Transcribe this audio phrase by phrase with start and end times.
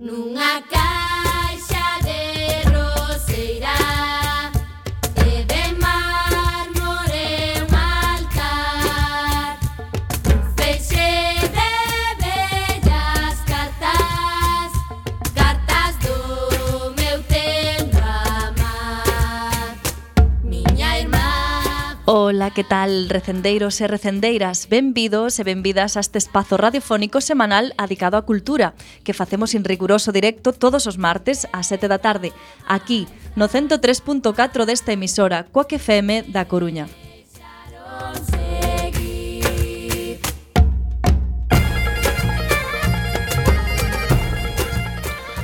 [0.00, 0.62] Nunha
[22.60, 24.68] que tal, recendeiros e recendeiras?
[24.68, 30.12] Benvidos e benvidas a este espazo radiofónico semanal adicado á cultura que facemos en riguroso
[30.12, 32.36] directo todos os martes ás 7 da tarde
[32.68, 36.84] aquí no 103.4 desta emisora Coaque FM da Coruña.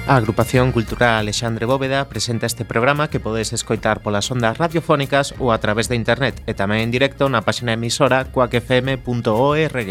[0.07, 5.51] A agrupación cultural Alexandre Bóveda presenta este programa que podes escoitar polas ondas radiofónicas ou
[5.51, 9.91] a través de internet e tamén en directo na páxina emisora coacfm.org.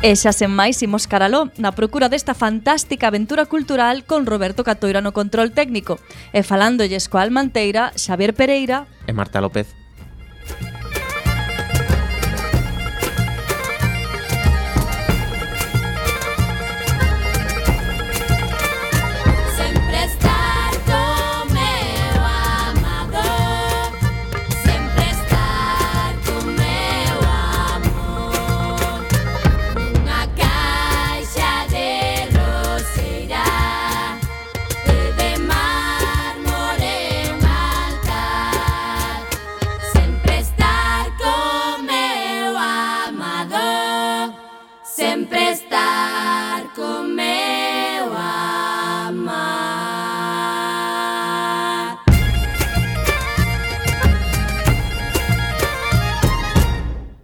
[0.00, 5.04] E xa sen máis imos caraló na procura desta fantástica aventura cultural con Roberto Catoira
[5.04, 6.00] no control técnico
[6.32, 9.79] e falándolles coa Almanteira, Xavier Pereira e Marta López.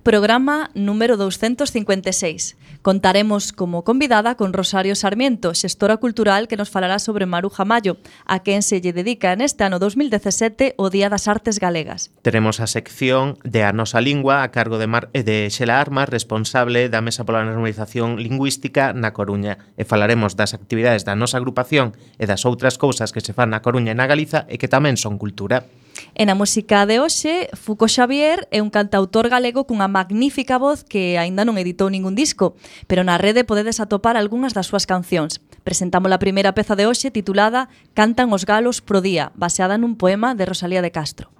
[0.06, 2.56] programa número 256.
[2.82, 8.38] Contaremos como convidada con Rosario Sarmiento, xestora cultural que nos falará sobre Maruja Mayo, a
[8.46, 12.14] quen se lle dedica en este ano 2017 o Día das Artes Galegas.
[12.22, 16.06] Teremos a sección de A Nosa Lingua a cargo de, Mar eh, de Xela Armas,
[16.06, 19.58] responsable da Mesa pola Normalización Lingüística na Coruña.
[19.74, 23.58] E falaremos das actividades da nosa agrupación e das outras cousas que se fan na
[23.58, 25.66] Coruña e na Galiza e que tamén son cultura.
[26.16, 31.20] E na música de hoxe, Fuco Xavier é un cantautor galego cunha magnífica voz que
[31.20, 32.56] aínda non editou ningún disco,
[32.88, 35.44] pero na rede podedes atopar algunhas das súas cancións.
[35.62, 40.32] Presentamos a primeira peza de hoxe titulada Cantan os galos pro día, baseada nun poema
[40.32, 41.35] de Rosalía de Castro.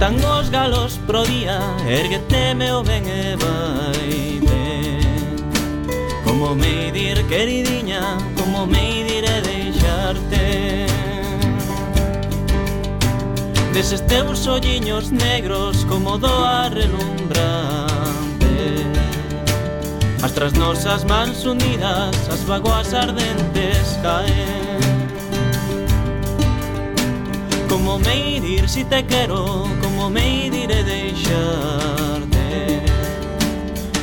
[0.00, 4.40] Cantan os galos pro día Erguete meu ben e vai
[6.24, 10.86] Como me dir queridiña Como me dir e deixarte.
[13.74, 17.76] Deses teus olliños negros Como doa relumbrante.
[20.22, 24.69] As tras nosas mans unidas As vagoas ardentes caen.
[27.70, 32.40] Como me ir si te quero Como me iré deixarte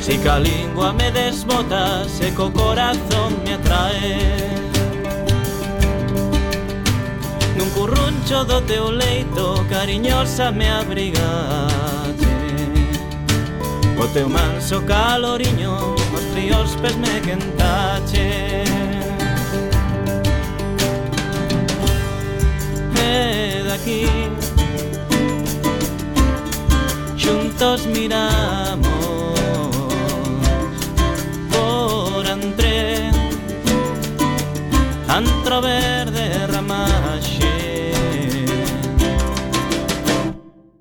[0.08, 4.16] Si ca lingua me desbota, seco corazón me atrae.
[7.58, 12.32] Nun curruncho do teu leito cariñosa me abrigaste.
[14.00, 15.76] O teu manso caloriño
[16.16, 18.67] os fríos pes me quentache.
[23.88, 24.06] aquí.
[27.18, 29.34] Juntos miramos
[31.50, 33.10] por entre
[35.08, 37.92] antro verde ramache.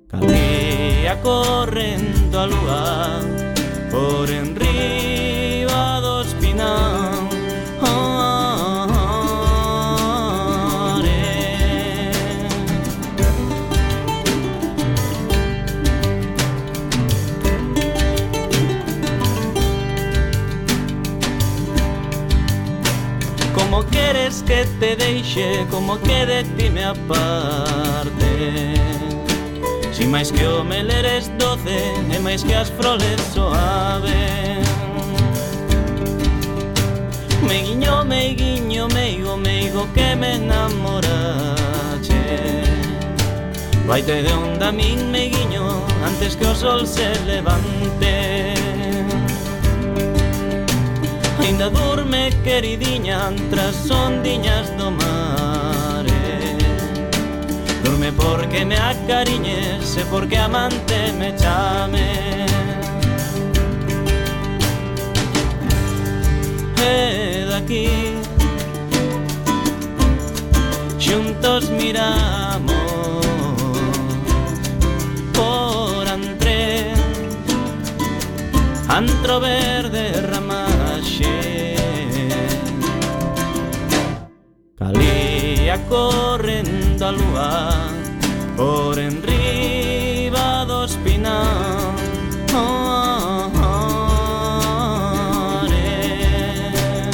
[0.07, 3.21] Calea correndo a lugar
[3.91, 4.56] por entre
[23.69, 28.75] Como queres que te deixe, como que de ti me aparte.
[29.91, 31.75] Si máis que o mel eres doce
[32.09, 34.63] e máis que as froles soaven
[37.43, 42.23] Me guiño, me guiño, meigo, meigo que me enamorache.
[43.85, 48.56] Vaite de onda min me guiño antes que o sol se levante.
[51.39, 56.57] Ainda dorme queridiña Antras ondiñas do mare eh.
[57.83, 62.45] Dorme porque me acariñes E porque amante me chame
[66.81, 68.15] E daqui
[70.99, 72.75] Xuntos miramos
[75.33, 76.93] Por antre
[78.89, 80.46] Antro verde ramón
[84.77, 87.89] Calía correndo a lúa
[88.55, 91.95] Por enriba do espinal
[92.53, 93.61] oh, oh,
[95.63, 97.09] oh, eh.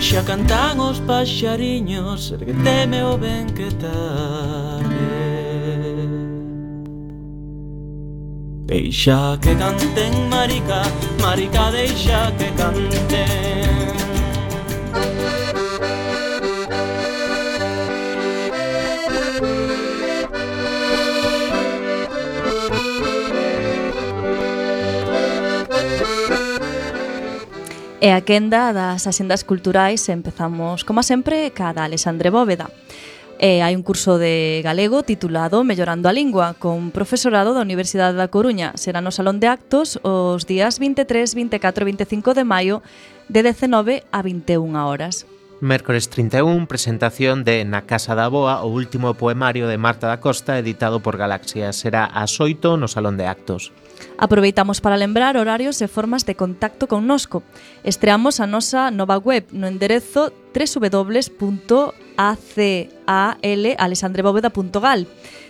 [0.00, 4.43] Xa cantan os paxariños Que teme o ben que tal
[8.74, 10.82] Deixa que canten, marica,
[11.22, 13.54] marica, deixa que canten
[28.00, 32.68] E a quenda das axendas culturais empezamos, como sempre, cada Alexandre Bóveda.
[33.44, 38.32] E hai un curso de galego titulado Mellorando a Lingua, con profesorado da Universidade da
[38.32, 38.72] Coruña.
[38.80, 42.80] Será no Salón de Actos os días 23, 24 e 25 de maio
[43.28, 45.28] de 19 a 21 horas.
[45.60, 50.56] Mércores 31, presentación de Na Casa da Boa, o último poemario de Marta da Costa
[50.56, 51.68] editado por Galaxia.
[51.76, 53.76] Será ás 8 no Salón de Actos.
[54.16, 57.44] Aproveitamos para lembrar horarios e formas de contacto connosco.
[57.84, 65.06] Estreamos a nosa nova web no enderezo www acalexandrebóveda.gal.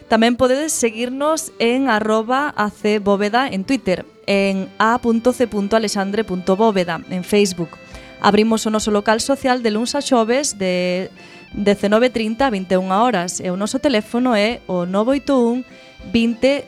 [0.09, 7.81] Tamén podedes seguirnos en arroba acbóveda en Twitter, en a.c.alexandre.bóveda en Facebook.
[8.21, 11.11] Abrimos o noso local social de luns a xoves de
[11.57, 15.65] 19.30 a 21 horas e o noso teléfono é o 981
[16.13, 16.65] 20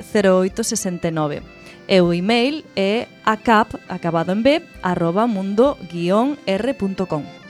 [1.88, 7.45] e o email é acap, acabado en b, arroba mundo-r.com.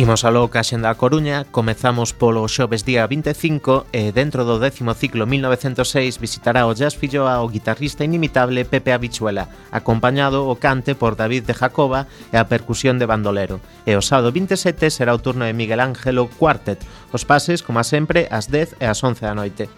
[0.00, 4.96] Imos aló ca xenda a Coruña, comezamos polo xoves día 25 e dentro do décimo
[4.96, 11.20] ciclo 1906 visitará o Jazz Filloa o guitarrista inimitable Pepe Abichuela, acompañado o cante por
[11.20, 13.60] David de Jacoba e a percusión de bandolero.
[13.84, 16.80] E o sábado 27 será o turno de Miguel Ángelo Quartet,
[17.12, 19.68] os pases, como a sempre, ás 10 e ás 11 da noite.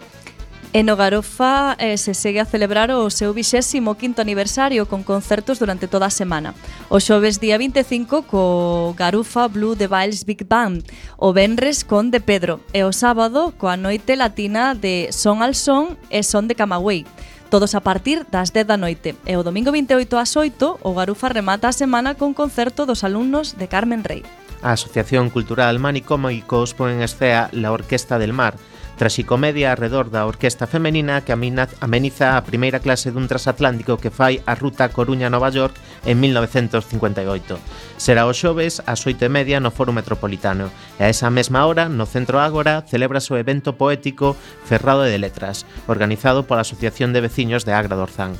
[0.73, 5.85] E no Garofa eh, se segue a celebrar o seu 25º aniversario con concertos durante
[5.85, 6.57] toda a semana.
[6.89, 10.81] O xoves día 25 co Garufa Blue de Biles Big Band,
[11.21, 15.93] o Benres con De Pedro e o sábado coa noite latina de Son al Son
[16.09, 17.05] e Son de Camagüey
[17.53, 19.13] todos a partir das 10 da noite.
[19.29, 23.61] E o domingo 28 ás 8, o Garufa remata a semana con concerto dos alumnos
[23.61, 24.25] de Carmen Rey.
[24.65, 28.57] A Asociación Cultural Manicómicos pon en escea la Orquesta del Mar,
[28.97, 34.53] traxicomedia arredor da orquesta femenina que ameniza a primeira clase dun transatlántico que fai a
[34.55, 37.57] ruta Coruña-Nova York en 1958.
[37.97, 40.69] Será o xoves ás 8:30 no Foro Metropolitano
[40.99, 45.65] e a esa mesma hora no Centro Ágora celebras o evento poético Ferrado de Letras,
[45.89, 48.37] organizado pola Asociación de Veciños de Agra do Orzán.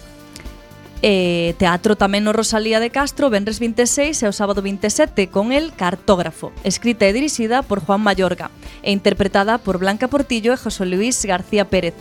[1.03, 5.75] E teatro tamén no Rosalía de Castro, Benres 26 e o sábado 27, con el
[5.75, 11.19] Cartógrafo, escrita e dirixida por Juan Mayorga, e interpretada por Blanca Portillo e José Luis
[11.27, 11.91] García Pérez.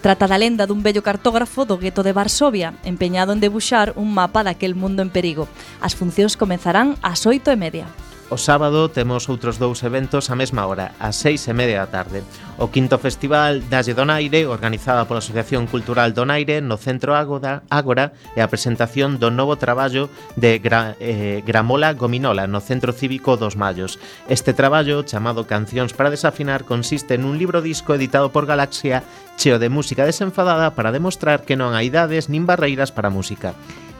[0.00, 4.40] Trata da lenda dun bello cartógrafo do gueto de Varsovia, empeñado en debuxar un mapa
[4.40, 5.52] daquel mundo en perigo.
[5.84, 7.84] As funcións comenzarán ás 8 e media.
[8.26, 12.26] O sábado temos outros dous eventos á mesma hora, ás seis e media da tarde.
[12.58, 18.42] O quinto festival Dalle Donaire, organizada pola Asociación Cultural Donaire no Centro Ágoda, Ágora, e
[18.42, 24.02] a presentación do novo traballo de Gra, eh, Gramola Gominola no Centro Cívico dos Mallos.
[24.26, 29.06] Este traballo, chamado Cancións para desafinar, consiste nun libro disco editado por Galaxia
[29.38, 33.54] cheo de música desenfadada para demostrar que non hai idades nin barreiras para a música.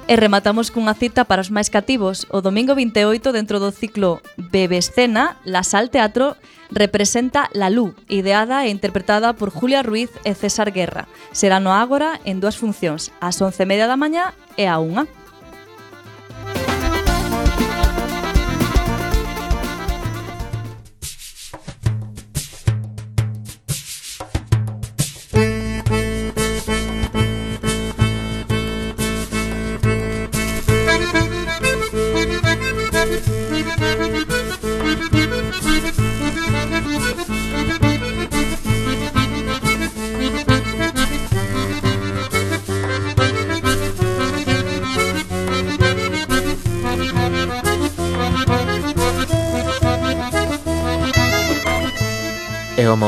[0.07, 2.31] E rematamos cunha cita para os máis cativos.
[2.31, 6.39] O domingo 28, dentro do ciclo Bebescena, La Sal Teatro
[6.71, 11.11] representa La Lú, ideada e interpretada por Julia Ruiz e César Guerra.
[11.35, 15.26] Será no Ágora en dúas funcións, ás 11.30 da mañá e a 1.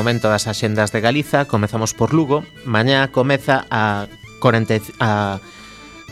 [0.09, 4.09] Momento das axendas de Galiza, comezamos por Lugo, mañá comeza a
[4.41, 5.37] 40 a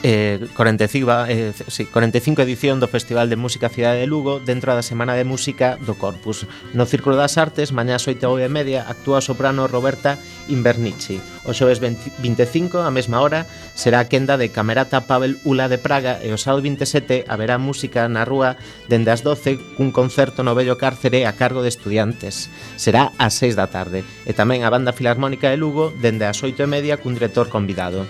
[0.03, 4.85] eh, 45, eh, sí, 45 edición do Festival de Música Cidade de Lugo dentro da
[4.85, 6.47] Semana de Música do Corpus.
[6.77, 10.21] No Círculo das Artes, mañá ás 8 e media, actúa a soprano Roberta
[10.53, 11.19] Invernici.
[11.49, 15.81] O xoves 20, 25, a mesma hora, será a quenda de Camerata Pavel Ula de
[15.81, 18.61] Praga e o sábado 27 haberá música na rúa
[18.91, 22.53] dende as 12 cun concerto no Bello Cárcere a cargo de estudiantes.
[22.77, 24.05] Será ás 6 da tarde.
[24.29, 28.05] E tamén a Banda Filarmónica de Lugo dende as 8 e media cun director convidado.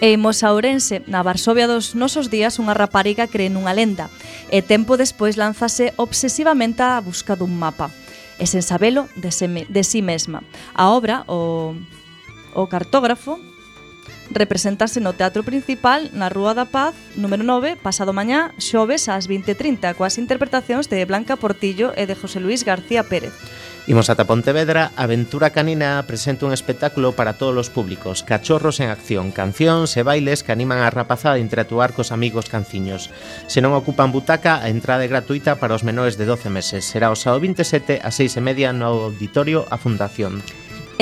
[0.00, 4.08] E imos a Ourense, na Varsovia dos nosos días, unha rapariga cree nunha lenda
[4.48, 7.92] e tempo despois lánzase obsesivamente á busca dun mapa
[8.40, 10.40] e sen sabelo de, seme, de si mesma.
[10.72, 11.76] A obra, o,
[12.56, 13.36] o cartógrafo,
[14.32, 19.92] representase no Teatro Principal na Rúa da Paz, número 9, pasado mañá, xoves ás 20.30,
[20.00, 23.36] coas interpretacións de Blanca Portillo e de José Luis García Pérez.
[23.90, 29.34] Imos ata Pontevedra, Aventura Canina presenta un espectáculo para todos os públicos, cachorros en acción,
[29.34, 33.10] cancións e bailes que animan a rapazada a interactuar cos amigos canciños.
[33.50, 36.86] Se non ocupan butaca, a entrada é gratuita para os menores de 12 meses.
[36.86, 40.38] Será o sábado 27 a 6 e media no Auditorio a Fundación.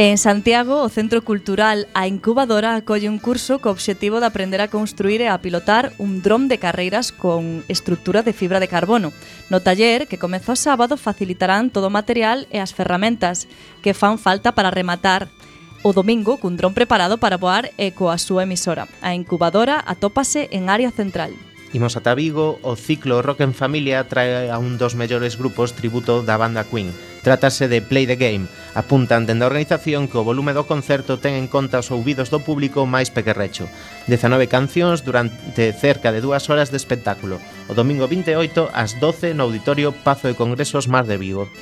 [0.00, 4.70] En Santiago, o Centro Cultural A Incubadora acolle un curso co obxectivo de aprender a
[4.70, 9.10] construir e a pilotar un dron de carreiras con estructura de fibra de carbono.
[9.50, 13.50] No taller, que comezou sábado, facilitarán todo o material e as ferramentas
[13.82, 15.34] que fan falta para rematar
[15.82, 18.86] o domingo cun dron preparado para voar e coa súa emisora.
[19.02, 21.34] A incubadora atópase en área central.
[21.72, 26.24] Imos ata Vigo, o ciclo Rock en Familia trae a un dos mellores grupos tributo
[26.24, 26.96] da banda Queen.
[27.20, 28.48] Trátase de Play the Game.
[28.72, 32.40] Apuntan dende a organización que o volume do concerto ten en conta os ouvidos do
[32.40, 33.68] público máis pequerrecho.
[34.08, 37.36] 19 cancións durante cerca de dúas horas de espectáculo.
[37.68, 41.52] O domingo 28 ás 12 no Auditorio Pazo de Congresos Mar de Vigo.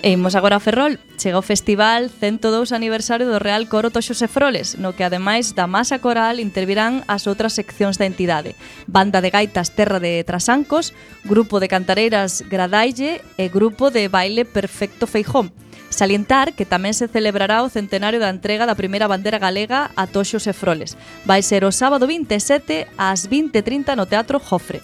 [0.00, 4.78] E imos agora a Ferrol, chega o festival 102 aniversario do Real Coro Toxo Sefroles,
[4.78, 8.54] no que ademais da masa coral intervirán as outras seccións da entidade.
[8.86, 10.94] Banda de gaitas Terra de Trasancos,
[11.26, 15.50] grupo de cantareiras Gradaille e grupo de baile Perfecto Feijón.
[15.90, 20.46] Salientar que tamén se celebrará o centenario da entrega da primeira bandera galega a Toxos
[20.46, 20.94] e Froles.
[21.26, 24.78] Vai ser o sábado 27 ás 20.30 no Teatro Jofre.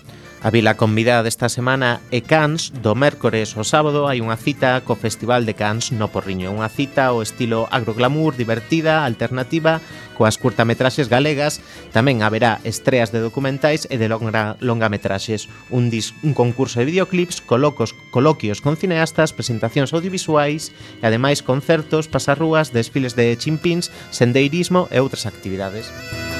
[0.44, 4.92] A vila convidada desta semana é Cans, do mércores ao sábado hai unha cita co
[4.92, 9.80] Festival de Cans no Porriño, unha cita ao estilo agroglamour, divertida, alternativa,
[10.12, 11.64] coas curtametraxes galegas,
[11.96, 17.40] tamén haberá estreas de documentais e de longa, longametraxes, un, dis, un concurso de videoclips,
[17.40, 25.00] colocos, coloquios con cineastas, presentacións audiovisuais e ademais concertos, pasarrúas, desfiles de chimpins, sendeirismo e
[25.00, 25.88] outras actividades.
[25.88, 26.33] Música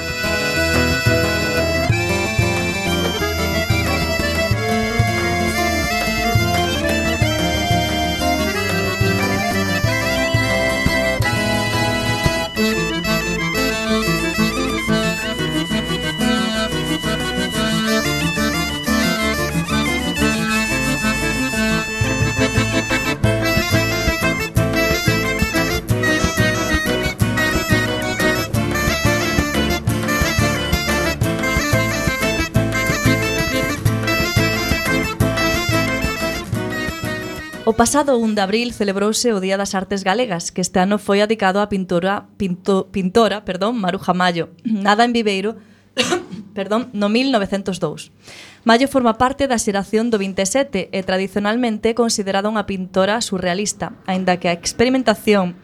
[37.75, 41.19] O pasado 1 de abril celebrouse o Día das Artes Galegas, que este ano foi
[41.19, 45.59] adicado á pintora, pinto, pintora perdón, Maruja Mayo, nada en Viveiro,
[46.55, 48.15] perdón, no 1902.
[48.63, 54.39] Mayo forma parte da xeración do 27 e tradicionalmente é considerada unha pintora surrealista, aínda
[54.39, 55.59] que a experimentación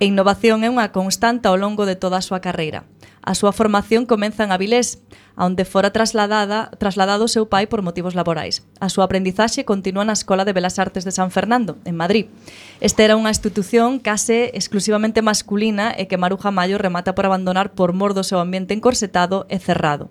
[0.00, 2.88] e innovación é unha constante ao longo de toda a súa carreira.
[3.20, 5.04] A súa formación comeza en Avilés,
[5.36, 8.64] onde fora trasladada, trasladado o seu pai por motivos laborais.
[8.80, 12.32] A súa aprendizaxe continúa na Escola de Belas Artes de San Fernando, en Madrid.
[12.80, 17.92] Este era unha institución case exclusivamente masculina e que Maruja Mayo remata por abandonar por
[17.92, 20.08] mor do seu ambiente encorsetado e cerrado.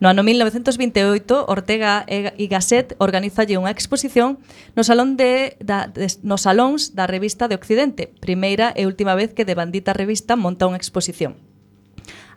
[0.00, 4.40] No ano 1928, Ortega e Gasset organizalle unha exposición
[4.76, 9.32] no salón de, da, de, nos salóns da revista de Occidente, primeira e última vez
[9.32, 11.49] que de bandita revista monta unha exposición.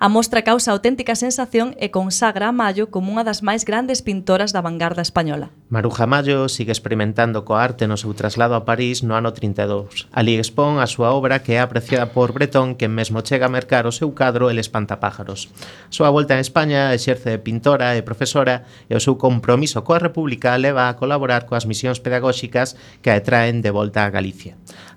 [0.03, 4.51] A mostra causa auténtica sensación e consagra a Mayo como unha das máis grandes pintoras
[4.51, 5.55] da vanguarda española.
[5.73, 10.05] Maruja Mallo sigue experimentando coa arte no seu traslado a París no ano 32.
[10.13, 13.89] Ali expón a súa obra que é apreciada por Bretón que mesmo chega a mercar
[13.89, 15.49] o seu cadro El espantapájaros.
[15.49, 19.97] A súa volta en España exerce de pintora e profesora e o seu compromiso coa
[19.97, 24.53] República leva a colaborar coas misións pedagóxicas que a traen de volta a Galicia.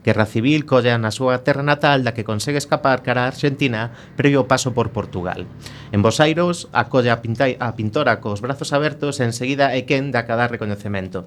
[0.06, 4.46] Guerra Civil colla na súa terra natal da que consegue escapar cara a Argentina previo
[4.46, 5.50] paso por Portugal.
[5.90, 10.22] En Bosairos acolle a, pintai, a pintora cos brazos abertos e enseguida é quen da
[10.22, 11.26] cada recoñecemento.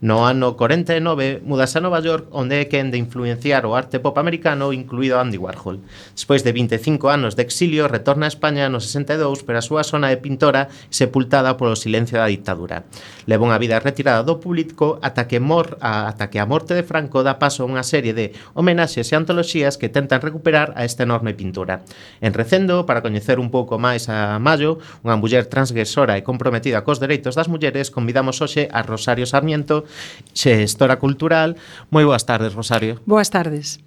[0.00, 4.16] No ano 49 mudase a Nova York onde é quen de influenciar o arte pop
[4.16, 5.84] americano incluído Andy Warhol.
[6.16, 10.08] Despois de 25 anos de exilio retorna a España no 62 pero a súa zona
[10.08, 12.88] de pintora sepultada polo silencio da dictadura.
[13.28, 16.86] Leva unha vida retirada do público ata que, mor, a, ata que a morte de
[16.86, 21.04] Franco dá paso a unha serie de homenaxes e antoloxías que tentan recuperar a esta
[21.04, 21.84] enorme pintura.
[22.22, 27.02] En recendo, para coñecer un pouco máis a Mayo, unha muller transgresora e comprometida cos
[27.02, 29.84] dereitos das mulleres, convidamos hoxe a Rosario Sarmiento,
[30.32, 31.56] xestora cultural.
[31.90, 33.00] Moi boas tardes, Rosario.
[33.08, 33.80] Boas tardes.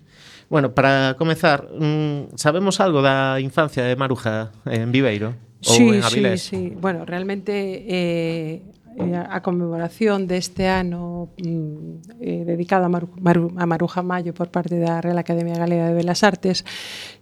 [0.52, 5.34] Bueno, para comezar, mm, sabemos algo da infancia de Maruja en Viveiro?
[5.62, 6.41] Ou sí, en Avilés?
[6.44, 6.74] sí, sí.
[6.76, 8.62] Bueno, realmente eh,
[8.97, 14.51] Eh, a conmemoración deste ano mm, eh, dedicada a, Maru, Maru, a Maruja Mayo por
[14.51, 16.67] parte da Real Academia Galega de Belas Artes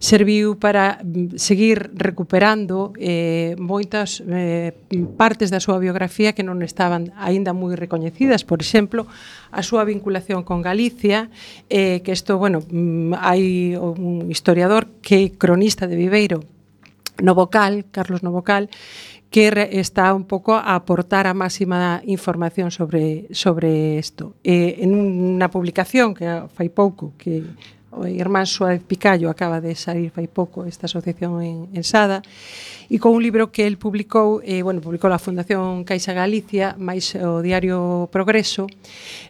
[0.02, 4.74] serviu para mm, seguir recuperando eh, moitas eh,
[5.14, 8.42] partes da súa biografía que non estaban aínda moi recoñecidas.
[8.42, 9.06] Por exemplo,
[9.54, 11.30] a súa vinculación con Galicia
[11.70, 16.42] eh, que isto, bueno, mm, hai un historiador que é cronista de Viveiro
[17.22, 18.68] Novocal, Carlos Novocal,
[19.30, 24.34] que está un pouco a aportar a máxima información sobre sobre isto.
[24.42, 27.46] Eh, en unha publicación que fai pouco que
[27.90, 32.22] o Irmán Suárez Picallo acaba de salir fai pouco esta asociación en, en Sada
[32.90, 37.14] e con un libro que el publicou eh, bueno, publicou a Fundación Caixa Galicia máis
[37.18, 38.70] o diario Progreso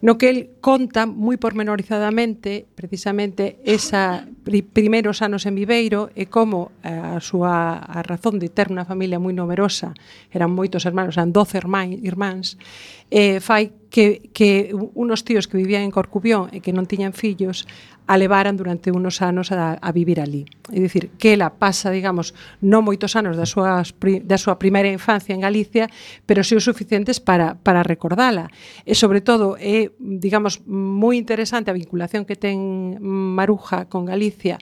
[0.04, 6.76] no que el conta moi pormenorizadamente precisamente esa pri, primeiros anos en Viveiro e como
[6.84, 9.96] a, a súa a razón de ter unha familia moi numerosa
[10.28, 11.64] eran moitos hermanos, eran 12
[12.04, 12.60] irmáns
[13.08, 17.66] eh, fai que, que unos tíos que vivían en Corcubión e que non tiñan fillos
[18.10, 20.46] a levaran durante unos anos a, a vivir ali.
[20.70, 25.34] É dicir, que ela pasa, digamos, non moitos anos da súa, da súa primeira infancia
[25.34, 25.90] en Galicia,
[26.26, 28.50] pero si os suficientes para, para recordala.
[28.82, 34.58] E, sobre todo, é, digamos, moi interesante a vinculación que ten Maruja con Galicia,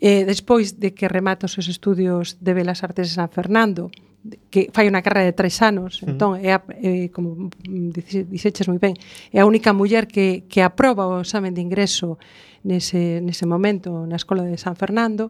[0.00, 3.92] Eh, despois de que remata os seus estudios de Belas Artes de San Fernando,
[4.48, 6.12] que fai unha carreira de tres anos, uh -huh.
[6.12, 7.52] entón é a, eh, como
[8.32, 8.96] dixeches moi ben,
[9.32, 12.20] é a única muller que, que aproba o examen de ingreso
[12.64, 15.28] nese, nese momento na Escola de San Fernando,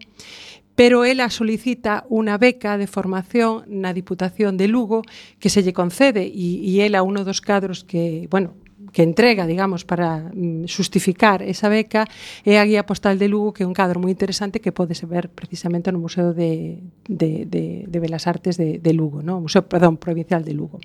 [0.75, 5.07] pero ela solicita unha beca de formación na Diputación de Lugo
[5.39, 8.59] que se lle concede e, e ela uno dos cadros que, bueno,
[8.93, 12.07] que entrega, digamos, para mm, xustificar esa beca
[12.43, 15.31] é a Guía Postal de Lugo, que é un cadro moi interesante que podese ver
[15.31, 19.39] precisamente no Museo de, de, de, de Belas Artes de, de Lugo, no?
[19.39, 20.83] Museo, perdón, Provincial de Lugo.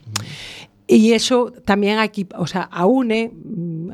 [0.86, 3.34] E iso tamén aquí, o sea, a une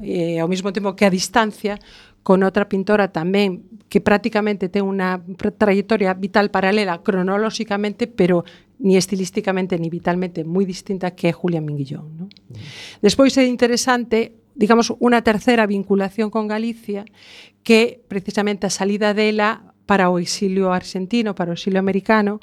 [0.04, 1.80] eh, ao mesmo tempo que a distancia
[2.22, 5.20] con outra pintora tamén que prácticamente ten unha
[5.60, 8.44] trayectoria vital paralela cronolóxicamente, pero
[8.82, 12.06] ni estilísticamente ni vitalmente moi distinta que é Julia Minguillón.
[12.18, 12.26] ¿no?
[13.00, 17.08] Despois é interesante digamos, unha terceira vinculación con Galicia
[17.64, 22.40] que precisamente a salida dela para o exilio argentino, para o exilio americano,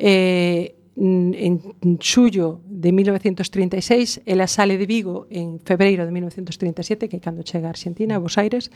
[0.00, 7.24] eh, en xullo de 1936, ela sale de Vigo en febreiro de 1937, que é
[7.24, 8.68] cando chega a Argentina, a Buenos Aires,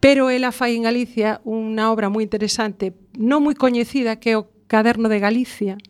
[0.00, 4.52] pero ela fai en Galicia unha obra moi interesante, non moi coñecida, que é o
[4.68, 5.80] Caderno de Galicia,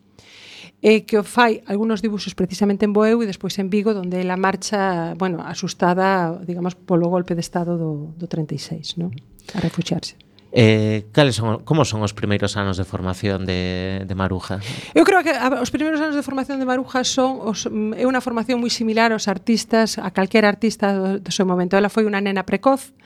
[0.83, 4.37] eh, que o fai algunos dibuxos precisamente en Boeu e despois en Vigo, donde ela
[4.37, 9.11] marcha, bueno, asustada, digamos, polo golpe de estado do, do 36, ¿no?
[9.55, 10.17] a refugiarse.
[10.59, 14.57] Eh, cales son, como son os primeiros anos de formación de, de Maruja?
[14.97, 18.25] Eu creo que a, os primeiros anos de formación de Maruja son os, é unha
[18.25, 21.77] formación moi similar aos artistas, a calquera artista do, do seu momento.
[21.77, 22.97] Ela foi unha nena precoz,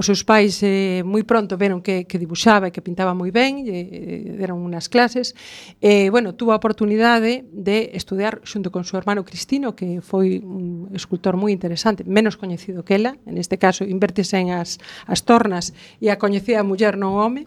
[0.00, 3.68] Os seus pais eh, moi pronto veron que, que dibuxaba e que pintaba moi ben,
[3.68, 5.36] e, e deron unhas clases.
[5.76, 10.88] E, bueno, tuvo a oportunidade de estudiar xunto con seu hermano Cristino, que foi un
[10.96, 15.76] escultor moi interesante, menos coñecido que ela, en este caso invertise en as, as tornas
[16.00, 17.44] e a coñecida muller non home,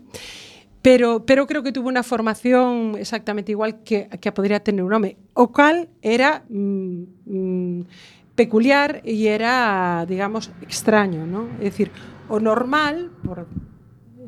[0.85, 4.93] pero, pero creo que tuvo unha formación exactamente igual que, que a podría tener un
[4.93, 6.45] home, o cal era...
[6.53, 7.81] Mm, mm,
[8.35, 11.53] peculiar e era, digamos, extraño, ¿no?
[11.61, 11.93] É dicir,
[12.29, 13.47] o normal, por,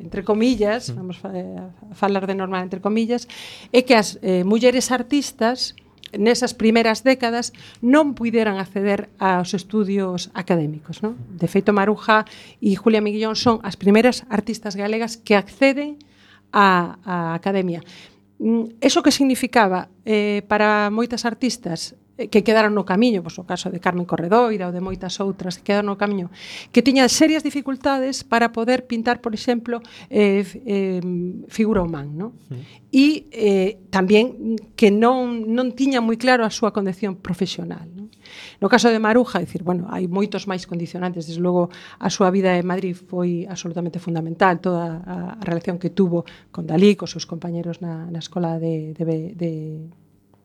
[0.00, 0.96] entre comillas, mm.
[0.96, 1.60] vamos a, eh,
[1.94, 3.28] falar de normal entre comillas,
[3.72, 5.74] é que as eh, mulleres artistas
[6.14, 7.50] nesas primeiras décadas
[7.82, 11.02] non puideran acceder aos estudios académicos.
[11.02, 11.18] Non?
[11.34, 12.24] De feito, Maruja
[12.62, 15.98] e Julia Miguillón son as primeiras artistas galegas que acceden
[16.54, 17.82] á, á academia.
[18.38, 23.68] Mm, eso que significaba eh, para moitas artistas que quedaron no camiño, pois, o caso
[23.68, 26.32] de Carmen Corredoira ou de moitas outras que quedaron no camiño,
[26.72, 31.00] que tiñan serias dificultades para poder pintar, por exemplo, eh, eh,
[31.52, 32.16] figura humán.
[32.16, 32.32] Non?
[32.48, 32.56] Sí.
[32.96, 37.84] E eh, tamén que non, non tiña moi claro a súa condición profesional.
[37.92, 38.08] Non?
[38.60, 41.68] No caso de Maruja, decir, bueno, hai moitos máis condicionantes, desde logo
[42.00, 46.64] a súa vida en Madrid foi absolutamente fundamental, toda a, a relación que tuvo con
[46.64, 49.52] Dalí, cos seus compañeros na, na escola de, de, de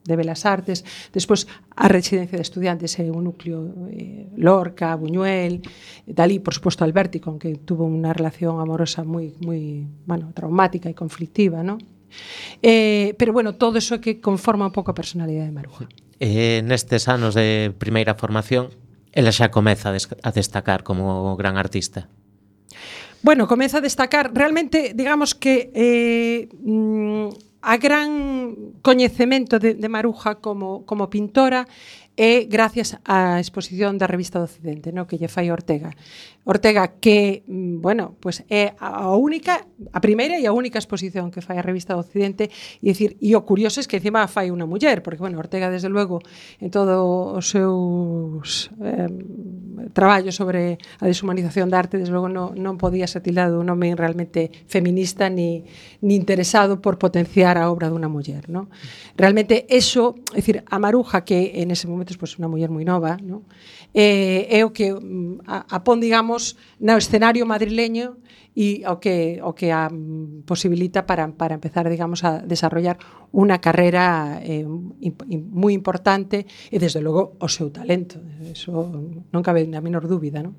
[0.04, 0.84] de Belas Artes,
[1.14, 5.62] despois a residencia de estudiantes é un núcleo eh, Lorca, Buñuel,
[6.10, 10.98] Dalí, por suposto Alberti, con que tuvo unha relación amorosa moi moi, bueno, traumática e
[10.98, 11.78] conflictiva, ¿no?
[12.62, 15.88] Eh, pero bueno, todo eso que conforma un pouco a personalidade de Maruja.
[16.20, 18.74] Eh, nestes anos de primeira formación,
[19.14, 22.10] ela xa comeza a, a destacar como gran artista.
[23.22, 30.36] Bueno, comeza a destacar, realmente digamos que eh, mm, a gran coñecemento de, de Maruja
[30.36, 31.68] como, como pintora
[32.22, 35.90] é gracias á exposición da revista do Occidente, no que lle fai Ortega.
[36.46, 41.42] Ortega que, mm, bueno, pues é a única, a primeira e a única exposición que
[41.42, 44.70] fai a revista do Occidente e decir, e o curioso é que encima fai unha
[44.70, 46.22] muller, porque bueno, Ortega desde luego
[46.62, 49.10] en todo os seus eh,
[49.98, 53.98] traballos sobre a deshumanización da arte, desde luego non, non podía ser tildado un home
[53.98, 55.66] realmente feminista ni,
[56.06, 58.70] ni interesado por potenciar a obra dunha muller, ¿no?
[59.18, 62.84] Realmente eso, é decir, a Maruja que en ese momento momentos pois, unha muller moi
[62.84, 63.48] nova, non?
[63.96, 68.20] Eh, é o que mm, a, a pon, digamos, no escenario madrileño
[68.52, 73.00] e o que o que a mm, posibilita para para empezar, digamos, a desarrollar
[73.32, 78.20] unha carreira eh, imp, moi importante e desde logo o seu talento.
[78.44, 78.92] Eso
[79.32, 80.56] non cabe na menor dúbida, non?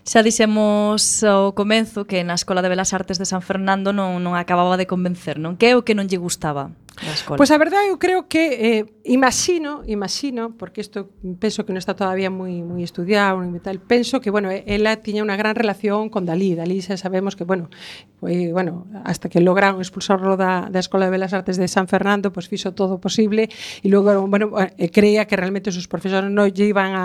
[0.00, 4.32] Xa dixemos ao comenzo que na Escola de Belas Artes de San Fernando non, non
[4.32, 5.60] acababa de convencer, non?
[5.60, 6.72] Que é o que non lle gustaba?
[7.02, 7.36] da escola?
[7.36, 11.10] Pois pues a verdade eu creo que eh, imagino, imagino, porque isto
[11.40, 15.24] penso que non está todavía moi moi estudiado e tal, penso que bueno, ela tiña
[15.24, 17.72] unha gran relación con Dalí, Dalí xa sabemos que bueno,
[18.20, 22.30] foi, bueno, hasta que lograron expulsarlo da, da Escola de Belas Artes de San Fernando,
[22.30, 23.48] pois pues fixo todo o posible
[23.80, 27.04] e logo bueno, eh, creía que realmente os seus profesores non lle iban a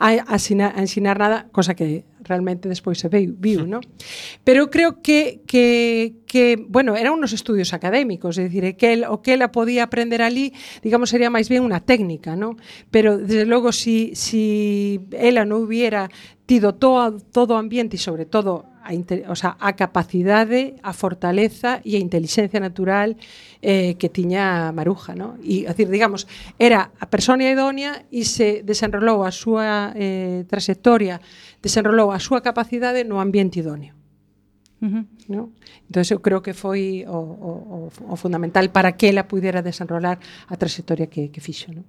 [0.00, 3.84] a, asina, a ensinar nada, cosa que realmente despois se veu, viu, no?
[4.44, 9.02] Pero eu creo que, que, que, bueno, eran unos estudios académicos, é dicir, que el,
[9.02, 12.54] o que ela podía aprender ali, digamos, sería máis bien unha técnica, ¿no?
[12.94, 16.06] Pero, desde logo, si, si ela non hubiera
[16.46, 18.94] tido todo, todo o ambiente e, sobre todo, a,
[19.26, 23.18] o sea, a capacidade, a fortaleza e a inteligencia natural
[23.58, 25.34] eh, que tiña Maruja, ¿no?
[25.42, 26.30] E, a decir, digamos,
[26.62, 31.18] era a persona idónea e se desenrolou a súa eh, trayectoria,
[31.58, 33.98] desenrolou a súa capacidade no ambiente idóneo.
[34.78, 35.04] Uh -huh.
[35.30, 35.54] ¿no?
[35.86, 37.50] Entón, eu creo que foi o, o,
[37.88, 40.18] o, o fundamental para que ela pudera desenrolar
[40.50, 41.86] a trayectoria que, que fixo, non?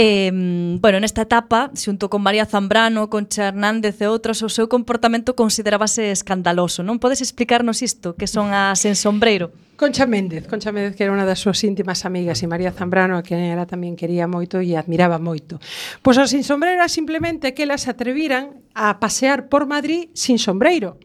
[0.00, 0.30] Eh,
[0.78, 6.14] bueno, nesta etapa, xunto con María Zambrano, Concha Hernández e outros, o seu comportamento considerábase
[6.14, 6.86] escandaloso.
[6.86, 9.50] Non podes explicarnos isto, que son as en sombreiro?
[9.74, 13.26] Concha Méndez, Concha Méndez que era unha das súas íntimas amigas e María Zambrano a
[13.26, 15.58] quen ela tamén quería moito e admiraba moito.
[15.98, 20.98] Pois as sin sombreiro simplemente que elas atreviran a pasear por Madrid sin sombreiro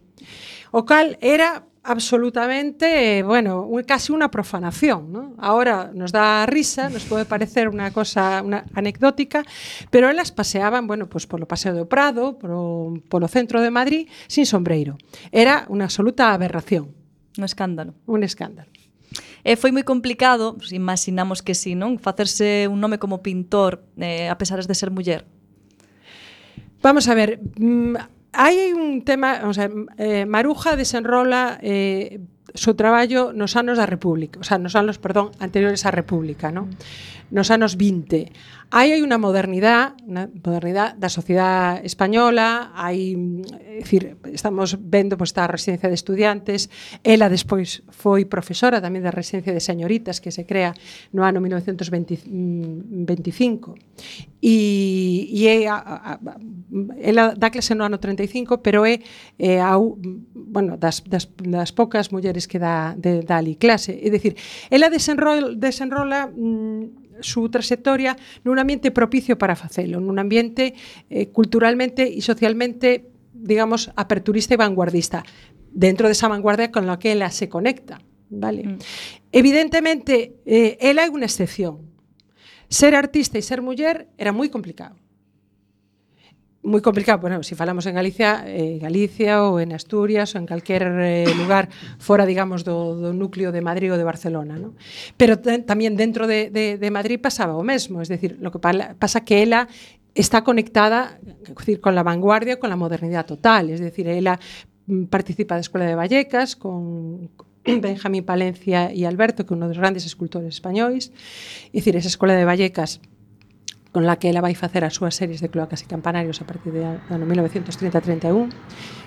[0.74, 5.14] O cal era absolutamente, bueno, casi unha profanación.
[5.14, 5.38] ¿no?
[5.38, 9.46] Ahora nos dá risa, nos pode parecer unha cosa una anecdótica,
[9.94, 14.50] pero elas paseaban, bueno, pues polo Paseo do Prado, polo, polo centro de Madrid, sin
[14.50, 14.98] sombreiro.
[15.30, 16.96] Era unha absoluta aberración.
[17.38, 17.94] Un escándalo.
[18.10, 18.72] Un escándalo.
[19.44, 22.00] E foi moi complicado, pues, imaginamos que si, sí, non?
[22.00, 25.28] Facerse un nome como pintor, eh, a pesar de ser muller.
[26.80, 32.20] Vamos a ver, mm, Hai un tema, o sea, eh, Maruja desenrola eh,
[32.52, 36.68] seu traballo nos anos da República, o sea, nos anos, perdón, anteriores á República, ¿no?
[36.68, 36.76] Mm.
[37.34, 38.30] Nos anos 20.
[38.74, 45.30] Aí hai unha modernidade, unha modernidade da sociedade española, hai, é dicir, estamos vendo pois
[45.30, 46.70] está a residencia de estudiantes,
[47.06, 50.74] ela despois foi profesora tamén da residencia de señoritas que se crea
[51.14, 53.78] no ano 1925.
[54.42, 56.18] E, e é, a, a,
[56.98, 59.06] ela dá clase no ano 35, pero é,
[59.38, 63.94] é a, bueno, das, das, das poucas mulleres que dá, de, dá ali clase.
[64.02, 64.34] É dicir,
[64.70, 70.74] ela desenrola, desenrola mm, su trayectoria nun ambiente propicio para facelo, nun ambiente
[71.10, 75.22] eh, culturalmente e socialmente, digamos, aperturista e vanguardista,
[75.70, 78.02] dentro desa vanguardia con la que ela se conecta.
[78.34, 78.66] Vale?
[78.66, 78.78] Mm.
[79.30, 81.86] Evidentemente, eh, ela é unha excepción.
[82.72, 85.03] Ser artista e ser muller era moi complicado
[86.64, 90.48] moi complicado, bueno, se si falamos en Galicia, eh, Galicia ou en Asturias ou en
[90.48, 91.68] calquer eh, lugar
[92.00, 94.72] fora, digamos, do, do núcleo de Madrid ou de Barcelona, ¿no?
[95.20, 99.28] Pero tamén dentro de, de, de Madrid pasaba o mesmo, es decir, lo que pasa
[99.28, 99.68] que ela
[100.16, 101.20] está conectada
[101.52, 104.40] decir, con la vanguardia, con la modernidad total, es decir, ela
[104.88, 107.28] mm, participa da Escola de Vallecas con
[107.68, 111.12] Benjamín Palencia e Alberto, que é un dos grandes escultores españois,
[111.76, 113.04] é dicir, esa Escola de Vallecas
[113.94, 116.74] con la que ela vai facer as súas series de cloacas e campanarios a partir
[116.74, 118.50] de ano 1930-31,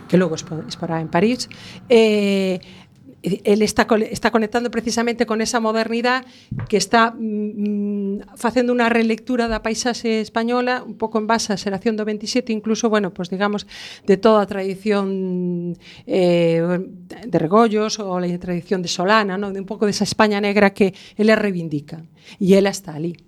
[0.07, 1.51] que logo exporá en París.
[1.91, 2.63] Eh,
[3.23, 6.25] ele está, está conectando precisamente con esa modernidade
[6.69, 11.99] que está mm, facendo unha relectura da paisaxe española un pouco en base á xeración
[11.99, 13.67] do 27 incluso, bueno, pues digamos
[14.07, 15.75] de toda a tradición
[16.07, 19.51] eh, de Regollos ou a tradición de Solana, ¿no?
[19.51, 22.07] de un pouco desa España negra que ele reivindica
[22.39, 23.19] e ela está ali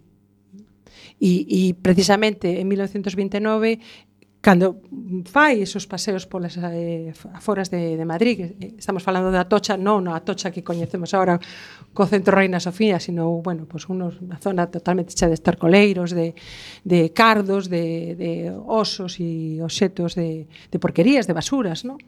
[1.18, 4.08] E, e precisamente en 1929
[4.40, 4.80] cando
[5.26, 10.06] fai esos paseos polas eh, aforas de, de Madrid, eh, estamos falando da Atocha, non
[10.06, 11.42] a Atocha que coñecemos agora
[11.90, 16.38] co Centro Reina Sofía, sino, bueno, pues unos, unha zona totalmente chea de estercoleiros, de,
[16.86, 21.98] de cardos, de, de osos e oxetos de, de porquerías, de basuras, non?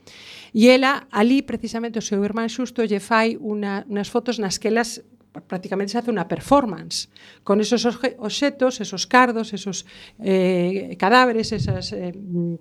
[0.54, 4.70] E ela, ali, precisamente, o seu irmán Xusto lle fai unha, unas fotos nas que
[4.70, 7.06] elas prácticamente se hace unha performance
[7.46, 9.86] con esos objetos, esos cardos, esos
[10.18, 12.10] eh, cadáveres, esas eh,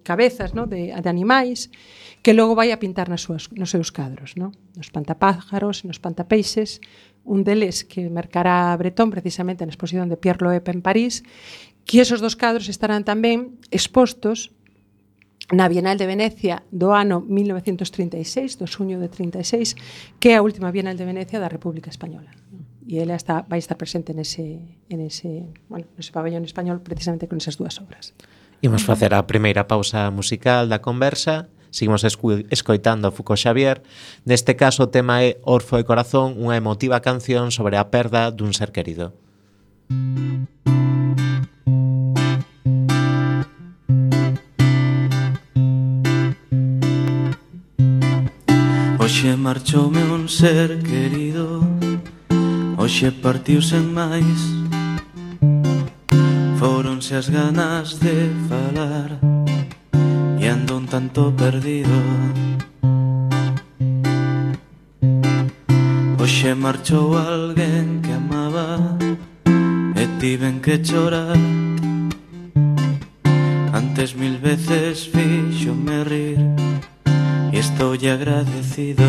[0.06, 0.70] cabezas ¿no?
[0.70, 1.74] de, de animais
[2.22, 4.38] que logo vai a pintar nas súas, nos seus cadros.
[4.38, 4.54] ¿no?
[4.78, 6.78] Nos pantapájaros, nos pantapeixes,
[7.26, 11.26] un deles que marcará Bretón precisamente na exposición de Pierre Loeb en París,
[11.90, 14.54] que esos dos cadros estarán tamén expostos
[15.50, 19.74] na Bienal de Venecia do ano 1936, do xuño de 36,
[20.22, 22.30] que é a última Bienal de Venecia da República Española
[22.90, 27.38] e ela está, vai estar presente nese, en ese, bueno, nese pabellón español precisamente con
[27.38, 28.18] esas dúas obras.
[28.66, 31.54] Imos facer a primeira pausa musical da conversa.
[31.70, 33.86] Seguimos escoitando a Foucault Xavier.
[34.26, 38.58] Neste caso o tema é Orfo e Corazón Unha emotiva canción sobre a perda dun
[38.58, 39.14] ser querido.
[48.98, 51.62] Oxe marchoume un ser querido.
[52.90, 54.42] Hoxe partiu sen máis.
[56.58, 59.14] Foronse as ganas de falar.
[60.42, 61.94] E ando un tanto perdido.
[66.18, 68.98] Hoxe marchou alguén que amaba.
[69.94, 71.38] E tiven que chorar.
[73.70, 76.42] Antes mil veces fixo me rir.
[77.54, 79.06] E estou agradecido agradecido.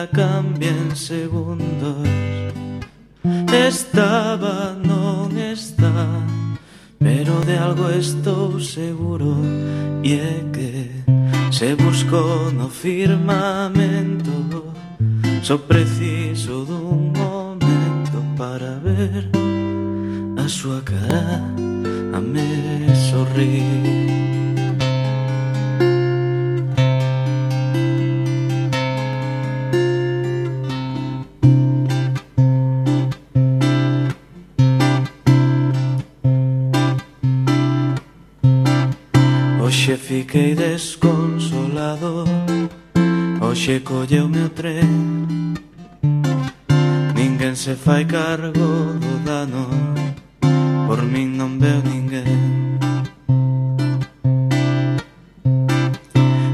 [0.00, 2.08] vida cambia en segundos.
[3.52, 5.92] Estaba, non está
[6.98, 9.36] Pero de algo estou seguro.
[10.04, 10.90] E é que
[11.50, 14.30] se busco no firmamento.
[15.42, 19.32] Só preciso dun momento para ver
[20.36, 21.40] A súa cara
[22.12, 24.29] a me sorrir
[39.90, 42.24] Oxe fiquei desconsolado
[43.40, 45.18] Oxe colleu meu tren.
[47.16, 49.66] Ninguén se fai cargo do dano
[50.86, 52.78] Por min non veo ninguén.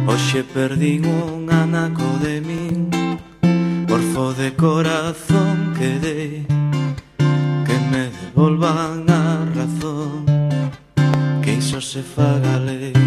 [0.08, 2.88] Hoxe perdín un anaco de min
[3.86, 6.46] Porfo de corazón que dei
[7.68, 10.24] Que me devolvan a razón
[11.42, 13.05] Que iso se faga lei.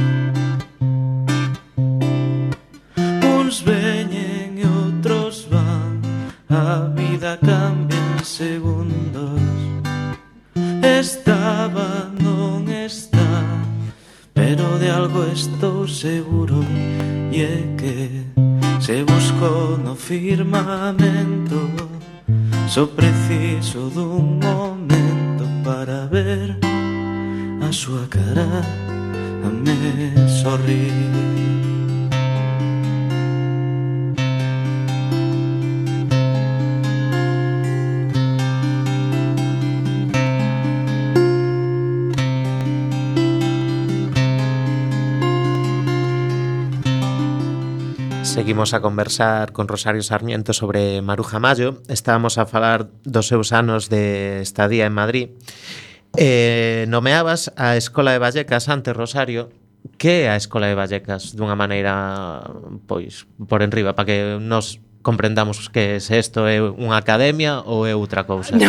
[16.00, 16.64] Seguro
[17.30, 18.24] E é que
[18.80, 21.60] se busco no firmamento
[22.70, 22.86] Só
[48.60, 53.88] estivemos a conversar con Rosario Sarmiento sobre Maruja Mayo, estábamos a falar dos seus anos
[53.88, 55.30] de estadía en Madrid.
[56.18, 59.50] Eh, nomeabas a Escola de Vallecas antes, Rosario,
[59.98, 62.44] que é a Escola de Vallecas dunha maneira
[62.84, 67.96] pois por enriba para que nos comprendamos que se isto é unha academia ou é
[67.96, 68.52] outra cousa.
[68.60, 68.68] No,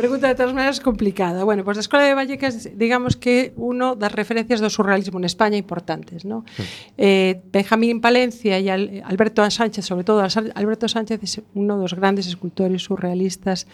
[0.00, 1.44] pregunta de todas maneras complicada.
[1.44, 5.28] Bueno, pois pues, a Escola de Vallecas, digamos que uno das referencias do surrealismo en
[5.28, 6.48] España importantes, ¿no?
[6.56, 6.64] Sí.
[6.96, 8.64] Eh, Benjamín Palencia e
[9.04, 13.68] Alberto Sánchez, sobre todo Alberto Sánchez é uno dos grandes escultores surrealistas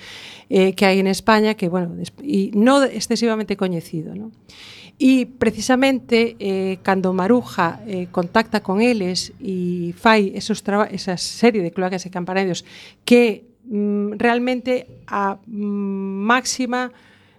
[0.51, 1.95] eh, que hai en España que, bueno,
[2.27, 4.35] e no excesivamente coñecido, ¿no?
[4.99, 11.69] E precisamente eh, cando Maruja eh, contacta con eles e fai esos esa serie de
[11.69, 12.65] cloacas e campanarios
[13.05, 16.97] que mm, realmente a mm, máxima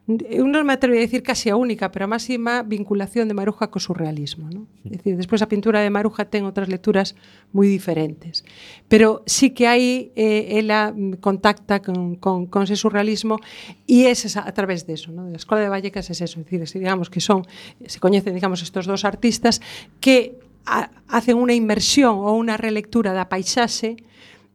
[0.07, 3.67] eu non me atrevo a decir casi a única, pero a máxima vinculación de Maruja
[3.67, 4.47] co surrealismo.
[4.47, 4.63] ¿no?
[4.87, 7.11] É dicir, despois a pintura de Maruja ten outras lecturas
[7.51, 8.47] moi diferentes.
[8.87, 13.43] Pero sí que aí eh, ela mm, contacta con, con, con ese surrealismo
[13.83, 15.11] e é esa, a través de eso.
[15.11, 15.27] ¿no?
[15.27, 16.39] A Escola de Vallecas é eso.
[16.39, 17.43] É dicir, digamos que son,
[17.83, 19.59] se coñecen digamos, estos dos artistas
[19.99, 23.99] que a, hacen unha inmersión ou unha relectura da paisaxe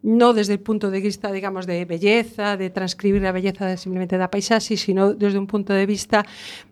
[0.02, 4.28] no desde el punto de vista, digamos, de belleza, de transcribir la belleza simplemente da
[4.28, 6.26] paisaxe, sino desde un punto de vista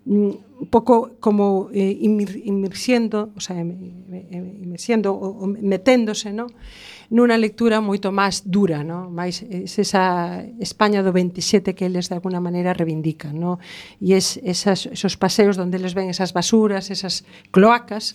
[0.04, 6.48] mm, un pouco como eh, inmersiendo, o sea, inmersiendo o, o meténdose, ¿no?
[7.10, 9.10] nunha lectura moito máis dura, no?
[9.10, 13.58] máis es esa España do 27 que eles de alguna maneira reivindican, no?
[13.98, 18.14] E es esas esos paseos onde eles ven esas basuras, esas cloacas,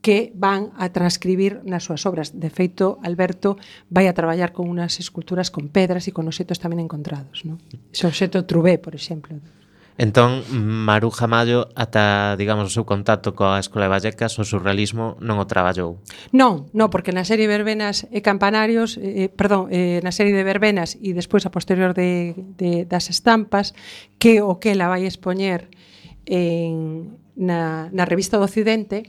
[0.00, 2.32] que van a transcribir nas súas obras.
[2.32, 3.60] De feito, Alberto
[3.92, 7.44] vai a traballar con unas esculturas con pedras e con obxetos tamén encontrados.
[7.44, 7.60] No?
[7.92, 9.36] Ese obxeto Trubé, por exemplo.
[10.00, 15.36] Entón, Maruja Mayo, ata, digamos, o seu contacto coa Escola de Vallecas, o surrealismo non
[15.36, 16.00] o traballou.
[16.32, 20.40] Non, non, porque na serie Verbenas e Campanarios, eh, eh perdón, eh, na serie de
[20.40, 23.76] Verbenas e despois a posterior de, de, das estampas,
[24.16, 25.68] que o que la vai expoñer
[26.24, 29.04] en, na, na revista do Occidente,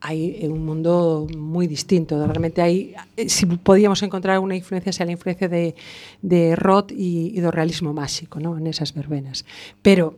[0.00, 2.16] hai un mundo moi distinto.
[2.16, 5.76] Realmente hai, eh, si podíamos encontrar unha influencia, xa a influencia de,
[6.24, 8.56] de Roth e, e do realismo máxico, ¿no?
[8.56, 9.44] nesas verbenas.
[9.84, 10.16] Pero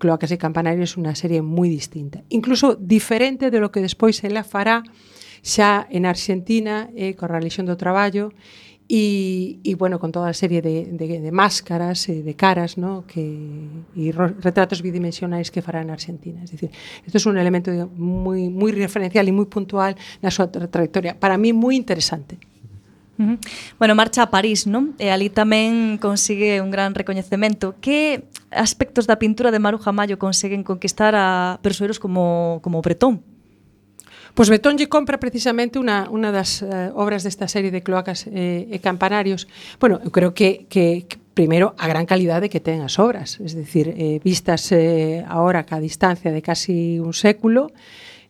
[0.00, 2.24] Cloacas e Campanario é unha serie moi distinta.
[2.32, 4.80] Incluso diferente de lo que despois ela fará
[5.44, 8.32] xa en Argentina eh, coa religión do traballo
[8.92, 13.06] Y, y, bueno, con toda a serie de, de, de máscaras, e de caras ¿no?
[13.06, 13.22] que,
[13.94, 16.42] e retratos bidimensionais que fará en Argentina.
[16.42, 16.74] Es decir,
[17.06, 21.14] esto es un elemento moi, muy, muy referencial y muy puntual na súa tra trayectoria.
[21.14, 22.34] Para mí, moi interesante.
[23.78, 24.98] Bueno, marcha a París, non?
[24.98, 27.78] E eh, ali tamén consigue un gran recoñecemento.
[27.78, 33.22] Que aspectos da pintura de Maruja Mayo conseguen conquistar a persoeiros como, como Bretón?
[34.34, 38.70] Pois Betón lle compra precisamente unha, unha das uh, obras desta serie de cloacas eh,
[38.70, 39.50] e campanarios.
[39.82, 43.58] Bueno, eu creo que, que, que primeiro a gran calidade que ten as obras, es
[43.58, 47.74] decir, eh, vistas eh, ahora ca distancia de casi un século,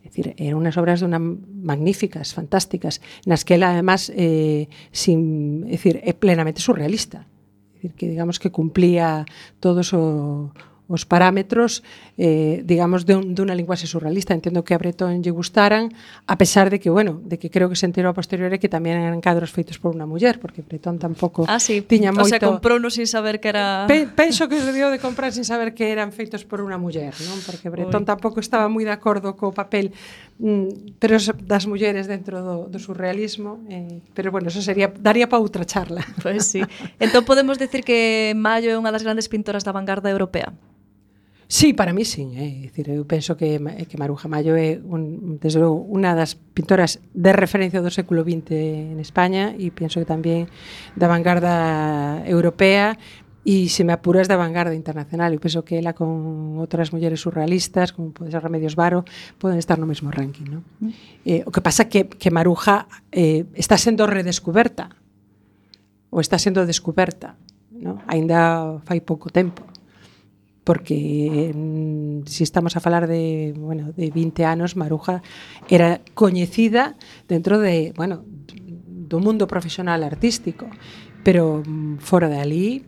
[0.00, 5.68] Es decir, eran unas obras de una magníficas, fantásticas, nas que ela, además eh, sin,
[5.68, 7.28] es decir, é plenamente surrealista.
[7.76, 9.28] Es decir, que digamos que cumplía
[9.60, 10.56] todos o,
[10.90, 11.86] os parámetros
[12.18, 14.34] eh, digamos de, un, de unha linguaxe surrealista.
[14.34, 15.94] Entendo que a Breton lle gustaran
[16.26, 18.98] a pesar de que bueno de que creo que se enterou a posteriori que tamén
[18.98, 21.86] eran cadros feitos por unha muller porque Breton tampouco ah, sí.
[21.86, 24.90] tiña moito o sea, comprou non sin saber que era Pe penso que se dio
[24.90, 27.38] de comprar sin saber que eran feitos por unha muller non?
[27.46, 28.08] Porque Breton Oi.
[28.10, 29.94] tampouco estaba moi de acordo co papel
[30.42, 31.16] mm, pero
[31.46, 36.02] das mulleres dentro do, do surrealismo eh, pero bueno eso sería daría para outra charla.
[36.22, 36.60] Pois pues sí.
[36.98, 40.52] Entón podemos decir que Mayo é unha das grandes pintoras da vanguarda europea?
[41.52, 42.60] Sí, para mí sí, eh.
[42.62, 43.58] Dicir, eu penso que
[43.90, 48.94] que Maruja Mayo é un desde logo unha das pintoras de referencia do século XX
[48.94, 50.46] en España e penso que tamén
[50.94, 52.94] da vanguarda europea
[53.42, 57.90] e se me apuras da vanguarda internacional eu penso que ela con outras mulleres surrealistas
[57.90, 59.02] como pode ser Remedios Varo
[59.42, 60.62] poden estar no mesmo ranking ¿no?
[60.78, 60.94] Mm.
[61.26, 64.94] Eh, o que pasa que, que Maruja eh, está sendo redescoberta
[66.14, 67.34] ou está sendo descoberta
[67.74, 67.98] ¿no?
[68.06, 69.66] ainda fai pouco tempo
[70.70, 75.20] porque mm, si estamos a falar de, bueno, de 20 anos, Maruja
[75.68, 76.94] era coñecida
[77.26, 80.70] dentro de, bueno, do mundo profesional artístico,
[81.26, 82.86] pero mm, fora de ali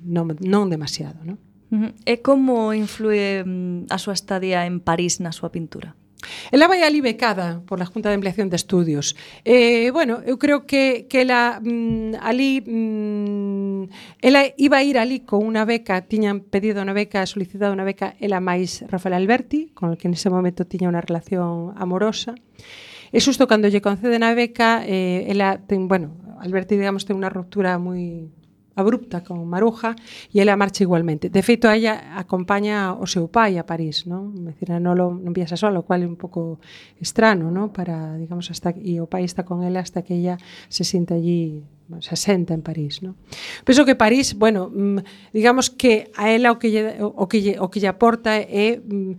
[0.00, 1.36] non, non demasiado, non?
[1.68, 1.92] Uh -huh.
[2.08, 5.99] E como influe mm, a súa estadía en París na súa pintura?
[6.50, 9.16] Ela vai ali becada por la Junta de Ampliación de Estudios.
[9.44, 15.24] Eh, bueno, eu creo que, que ela mm, ali mm, ela iba a ir ali
[15.24, 19.92] con unha beca, tiñan pedido unha beca, solicitado unha beca, ela máis Rafael Alberti, con
[19.92, 22.36] el que nese momento tiña unha relación amorosa.
[23.10, 27.32] E xusto cando lle conceden a beca, eh, ela ten, bueno, Alberti, digamos, ten unha
[27.32, 28.30] ruptura moi
[28.80, 29.94] abrupta con Maruja
[30.32, 31.28] e ela marcha igualmente.
[31.28, 34.32] De feito, a ella acompaña o seu pai a París, non?
[34.48, 36.58] Decir, non, lo, non viaxa só, o cual é un pouco
[36.98, 37.70] estrano, non?
[37.70, 40.40] Para, digamos, hasta, e o pai está con ela hasta que ella
[40.72, 41.62] se sinta allí
[41.98, 43.16] 60 en París, ¿no?
[43.64, 44.98] Penso que París, bueno, mm,
[45.32, 48.78] digamos que a ela o que lle, o que lle, o que lle aporta é
[48.78, 49.18] mm,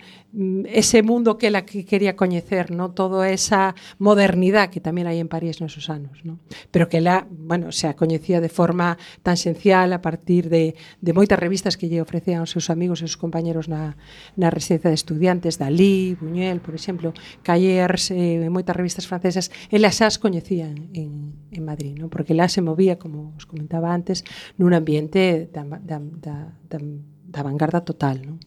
[0.71, 2.91] ese mundo que ela que quería coñecer, ¿no?
[2.91, 6.39] Toda esa modernidade que tamén hai en París nesos anos, ¿no?
[6.71, 8.95] Pero que ela, bueno, se a coñecía de forma
[9.27, 13.05] tan sencial a partir de, de moitas revistas que lle ofrecían os seus amigos e
[13.09, 13.99] os compañeros na,
[14.39, 17.11] na residencia de estudiantes, Dalí, Buñuel, por exemplo,
[17.43, 21.11] Callers, eh, moitas revistas francesas, ela xa as coñecía en, en
[21.51, 22.09] en Madrid, ¿no?
[22.09, 24.23] porque ela se movía, como os comentaba antes,
[24.57, 28.23] nun ambiente da, da, da, da, da vanguarda total.
[28.25, 28.39] ¿no?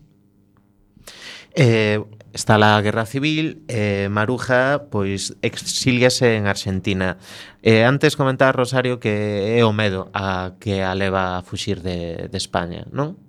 [1.55, 2.03] Eh,
[2.33, 7.17] está la guerra civil, eh, Maruja pois exiliase en Argentina.
[7.63, 12.27] Eh, antes comentaba Rosario que é o medo a que a leva a fuxir de,
[12.27, 13.24] de España, non?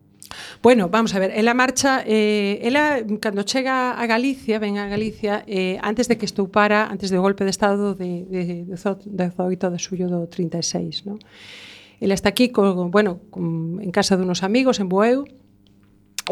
[0.61, 5.43] Bueno, vamos a ver, ela marcha, eh, ela cando chega a Galicia, ven a Galicia,
[5.47, 9.79] eh, antes de que estoupara, antes do golpe de Estado de, de, de 18 de
[9.79, 11.19] xullo do 36, non?
[12.01, 15.23] Ela está aquí, co, bueno, con, en casa dunos amigos, en Boeu,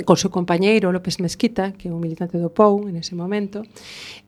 [0.02, 3.62] con seu compañeiro López Mesquita, que é un militante do POU en ese momento.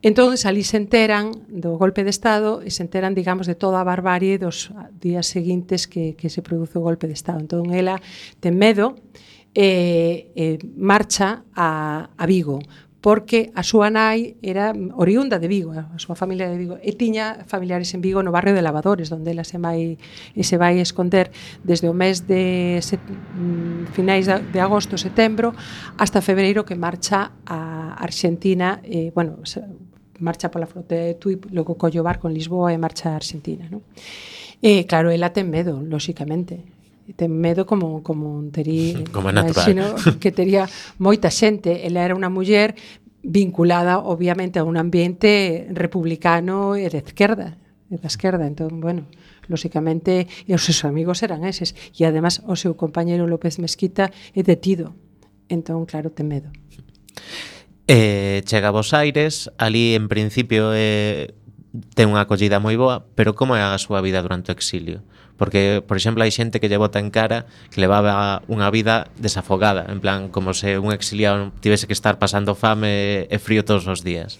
[0.05, 3.87] Entón, ali se enteran do golpe de Estado e se enteran, digamos, de toda a
[3.87, 4.69] barbarie dos
[5.01, 7.41] días seguintes que, que se produce o golpe de Estado.
[7.41, 7.97] Entón, ela
[8.37, 8.93] ten medo,
[9.55, 12.59] eh, eh, marcha a, a Vigo
[13.05, 17.45] porque a súa nai era oriunda de Vigo, a súa familia de Vigo, e tiña
[17.45, 20.01] familiares en Vigo no barrio de Lavadores, onde ela se vai,
[20.33, 21.29] e se vai esconder
[21.61, 25.53] desde o mes de set, mm, finais de agosto, setembro,
[26.01, 29.37] hasta febreiro que marcha a Argentina, eh, bueno,
[30.17, 33.85] marcha pola frota de Tui, logo collo barco en Lisboa e marcha a Argentina, non?
[34.65, 36.74] Eh, claro, ela ten medo, lóxicamente
[37.13, 39.93] ten medo como como terí como natural.
[40.17, 40.65] que tería
[40.97, 42.73] moita xente, ela era unha muller
[43.25, 47.57] vinculada obviamente a un ambiente republicano e de esquerda,
[47.89, 49.09] e da esquerda, entón, bueno,
[49.49, 54.41] lóxicamente, e os seus amigos eran eses, e además o seu compañero López Mesquita é
[54.45, 54.93] detido,
[55.49, 56.53] entón, claro, ten medo.
[57.89, 61.33] Eh, chega a Bos Aires, ali en principio eh,
[61.97, 65.05] ten unha acollida moi boa, pero como é a súa vida durante o exilio?
[65.37, 69.83] Porque, por exemplo, hai xente que lle bota en cara que levaba unha vida desafogada,
[69.91, 73.99] en plan, como se un exiliado tivese que estar pasando fame e frío todos os
[73.99, 74.39] días.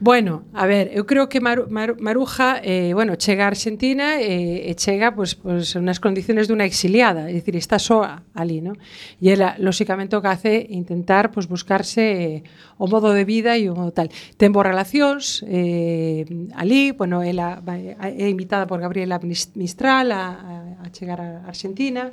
[0.00, 4.70] Bueno, a ver, eu creo que Mar, Mar, Maruja, eh, bueno, chega a Argentina eh,
[4.70, 8.60] e chega pois, pois, pues, pues, unas condiciones de exiliada, é dicir, está soa ali,
[8.60, 8.78] ¿no?
[9.18, 12.42] E ela, lóxicamente, o que hace intentar pues, buscarse eh,
[12.78, 14.06] o modo de vida e o modo tal.
[14.38, 16.22] Ten boas relacións eh,
[16.54, 17.58] ali, bueno, ela
[18.00, 22.10] é invitada por Gabriela Mistral a, a chegar a Argentina,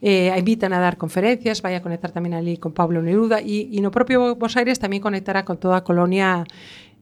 [0.00, 3.66] eh, a invitan a dar conferencias, vai a conectar tamén ali con Pablo Neruda e,
[3.68, 6.46] e no propio Buenos Aires tamén conectará con toda a colonia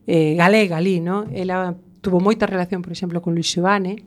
[0.07, 1.27] eh, galega ali, no?
[1.35, 4.03] Ela tuvo moita relación, por exemplo, con Luis Xovane.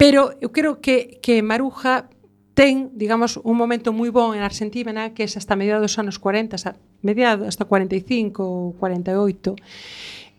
[0.00, 2.08] Pero eu creo que, que Maruja
[2.56, 6.56] ten, digamos, un momento moi bon en Argentina, que é hasta mediados dos anos 40,
[6.56, 9.56] hasta mediados hasta 45 ou 48,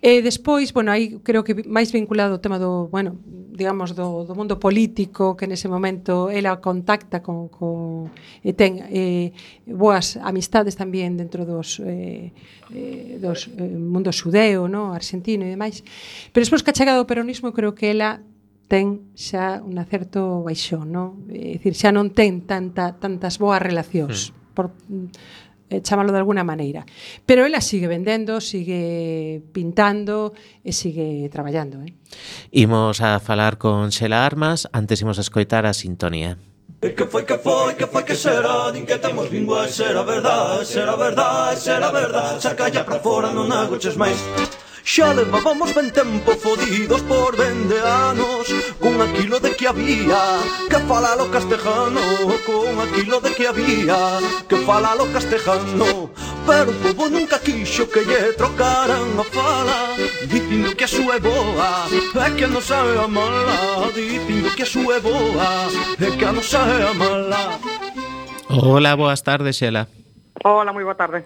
[0.02, 3.22] E despois, bueno, aí creo que máis vinculado ao tema do, bueno,
[3.54, 8.10] digamos do, do mundo político, que nese momento ela contacta con, con
[8.42, 9.30] e ten eh,
[9.70, 12.34] boas amistades tamén dentro dos eh,
[12.74, 15.86] eh, dos eh, mundo xudeo, no, argentino e demais.
[16.34, 18.26] Pero despois que ha chegado o peronismo, creo que ela
[18.66, 21.22] ten xa un acerto baixón, no?
[21.30, 24.34] É dicir, xa non ten tanta tantas boas relacións.
[24.34, 24.56] Mm.
[24.58, 24.74] Por
[25.72, 26.86] eh, chamalo de alguna maneira.
[27.26, 31.80] Pero ela sigue vendendo, sigue pintando e sigue traballando.
[31.82, 31.96] Eh?
[32.52, 36.36] Imos a falar con Xela Armas, antes imos a escoitar a sintonía.
[36.82, 40.02] E que foi que foi, que foi que será Din que temos lingua e será
[40.02, 44.18] verdade Será verdade, será verdade Sacalla para fora, non agoches máis
[44.84, 48.50] Xa levábamos ben tempo fodidos por vende anos
[48.82, 52.02] Con aquilo de que había que falalo castejano
[52.46, 54.20] Con aquilo de que había
[54.50, 56.10] que falalo castejano.
[56.46, 59.80] Pero o povo nunca quixo que lle trocaran a fala
[60.26, 62.02] Dicindo que a súa é boa e
[62.36, 65.50] que a nosa é a mala Dicindo que a súa é boa
[66.02, 67.62] e que a nosa é a mala.
[68.50, 69.88] Ola, boas tardes, Xela.
[70.44, 71.24] Ola, moi boa tarde.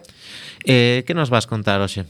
[0.68, 2.06] Eh, Que nos vas contar hoxe?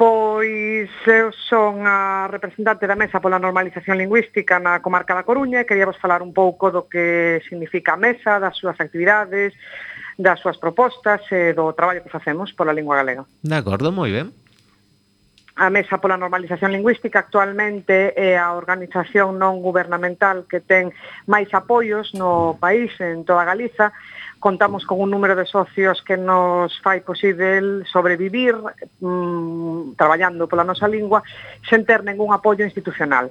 [0.00, 5.68] Pois eu son a representante da Mesa pola Normalización Lingüística na comarca da Coruña e
[5.68, 9.52] queríamos falar un pouco do que significa a Mesa, das súas actividades,
[10.16, 13.28] das súas propostas e do traballo que facemos pola lingua galega.
[13.44, 14.32] De acordo, moi ben.
[15.60, 20.96] A Mesa pola Normalización Lingüística actualmente é a organización non gubernamental que ten
[21.28, 24.00] máis apoios no país, en toda Galiza, e
[24.40, 28.56] contamos con un número de socios que nos fai posible sobrevivir
[28.98, 31.22] mm, traballando pola nosa lingua
[31.68, 33.30] sen ter ningún apoio institucional.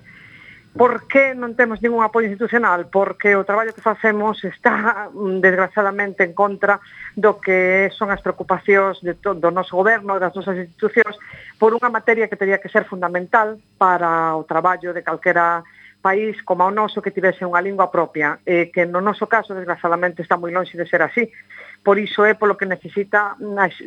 [0.69, 2.93] Por que non temos ningún apoio institucional?
[2.93, 6.77] Porque o traballo que facemos está mm, desgraciadamente en contra
[7.17, 11.17] do que son as preocupacións de to, do noso goberno, das nosas institucións,
[11.57, 15.65] por unha materia que teria que ser fundamental para o traballo de calquera
[16.01, 20.23] país como o noso que tivese unha lingua propia, eh, que no noso caso, desgraciadamente,
[20.23, 21.27] está moi lonxe de ser así.
[21.83, 23.35] Por iso é polo que necesita,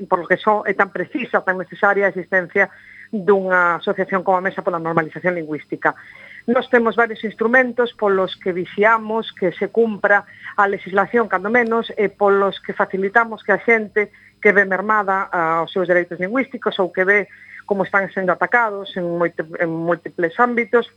[0.09, 2.69] polo que son, é tan precisa, tan necesaria a existencia
[3.13, 5.93] dunha asociación como a Mesa pola Normalización Lingüística.
[6.49, 10.25] Nos temos varios instrumentos polos que vixiamos que se cumpra
[10.57, 14.11] a legislación, cando menos, e polos que facilitamos que a xente
[14.41, 17.21] que ve mermada aos seus dereitos lingüísticos ou que ve
[17.65, 20.91] como están sendo atacados en, moite, en múltiples ámbitos,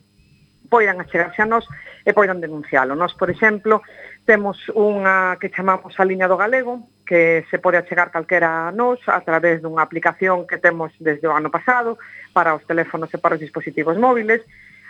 [0.69, 1.65] poidan achegarse a nós
[2.05, 2.93] e poidan denuncialo.
[2.93, 3.81] Nós, por exemplo,
[4.25, 9.01] temos unha que chamamos a liña do galego, que se pode achegar calquera a nós
[9.05, 11.97] a través dunha aplicación que temos desde o ano pasado
[12.33, 14.41] para os teléfonos e para os dispositivos móviles,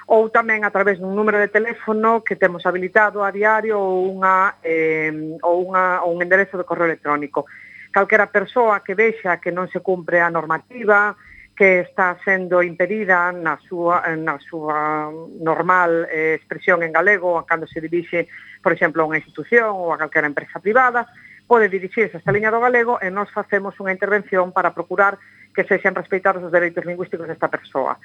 [0.07, 4.61] ou tamén a través dun número de teléfono que temos habilitado a diario ou unha,
[4.61, 7.49] eh, ou unha, ou un enderezo de correo electrónico.
[7.89, 11.17] Calquera persoa que vexa que non se cumpre a normativa,
[11.55, 15.07] que está sendo impedida na súa, na súa
[15.39, 18.27] normal eh, expresión en galego cando se dirixe,
[18.59, 21.07] por exemplo, a unha institución ou a calquera empresa privada,
[21.47, 25.15] pode dirixirse a esta liña do galego e nós facemos unha intervención para procurar
[25.55, 27.95] que sexan respeitados os dereitos lingüísticos desta persoa.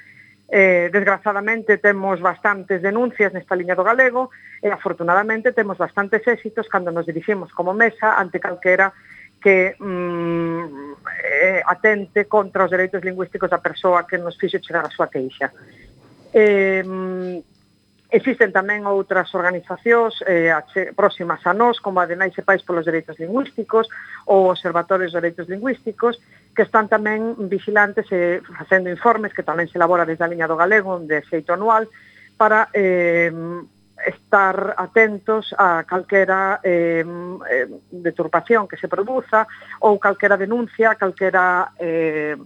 [0.50, 6.90] Eh, desgraciadamente temos bastantes denuncias nesta liña do galego e afortunadamente temos bastantes éxitos cando
[6.90, 8.94] nos diriximos como mesa ante calquera
[9.40, 14.92] que mm, é atente contra os dereitos lingüísticos da persoa que nos fixe chegar a
[14.92, 15.50] súa queixa.
[16.32, 17.50] Eh, mm,
[18.10, 20.50] Existen tamén outras organizacións eh,
[20.98, 23.86] próximas a nós, como a de Nais e Pais polos Dereitos Lingüísticos
[24.26, 26.18] ou Observatorios de Dereitos Lingüísticos,
[26.50, 30.50] que están tamén vigilantes e eh, facendo informes que tamén se elabora desde a Liña
[30.50, 31.86] do Galego, de xeito anual,
[32.34, 33.30] para eh,
[34.06, 37.04] estar atentos a calquera eh,
[37.50, 39.46] eh, deturpación que se produza
[39.80, 42.36] ou calquera denuncia, calquera eh,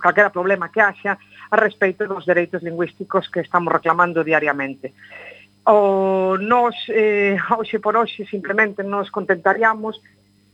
[0.00, 1.18] calquera problema que haxa
[1.50, 4.94] a respeito dos dereitos lingüísticos que estamos reclamando diariamente.
[5.64, 10.00] O nos, eh, hoxe por hoxe, simplemente nos contentaríamos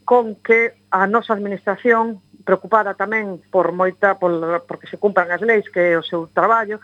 [0.04, 5.68] con que a nosa administración, preocupada tamén por moita, por, porque se cumpran as leis,
[5.68, 6.80] que é o seu traballo,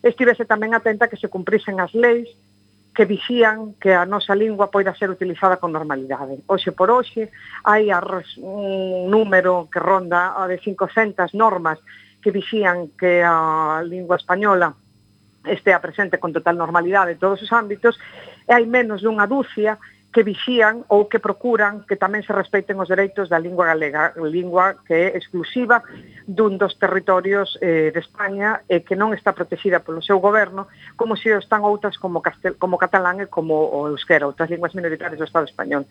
[0.00, 2.32] estivese tamén atenta que se cumprisen as leis
[2.94, 6.44] que vixían que a nosa lingua poida ser utilizada con normalidade.
[6.46, 7.32] Hoxe por hoxe
[7.64, 11.80] hai arros, un número que ronda a de 500 normas
[12.20, 14.76] que vixían que a lingua española
[15.44, 17.98] estea presente con total normalidade en todos os ámbitos
[18.46, 19.80] e hai menos dunha dúcia
[20.12, 24.76] que vixían ou que procuran que tamén se respeiten os dereitos da lingua galega, lingua
[24.84, 25.80] que é exclusiva
[26.28, 30.68] dun dos territorios eh, de España e que non está protegida polo seu goberno,
[31.00, 35.16] como se están outras como, castel, como catalán e como o euskera, outras linguas minoritarias
[35.16, 35.88] do Estado español.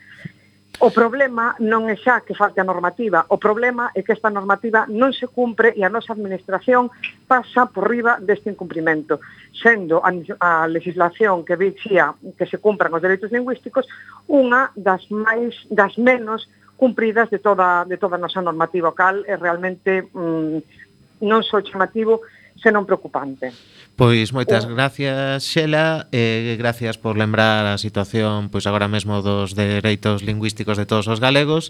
[0.79, 4.87] O problema non é xa que falte a normativa, o problema é que esta normativa
[4.87, 6.89] non se cumpre e a nosa administración
[7.27, 9.19] pasa por riba deste incumprimento,
[9.51, 10.09] sendo a,
[10.39, 13.85] a legislación que vixía que se cumpran os dereitos lingüísticos
[14.25, 16.49] unha das máis das menos
[16.81, 22.25] cumpridas de toda de toda a nosa normativa, cal é realmente mm, non só chamativo,
[22.57, 23.53] senón preocupante.
[23.95, 24.73] Pois moitas oh.
[24.73, 30.79] gracias, Xela, e eh, gracias por lembrar a situación pois agora mesmo dos dereitos lingüísticos
[30.79, 31.69] de todos os galegos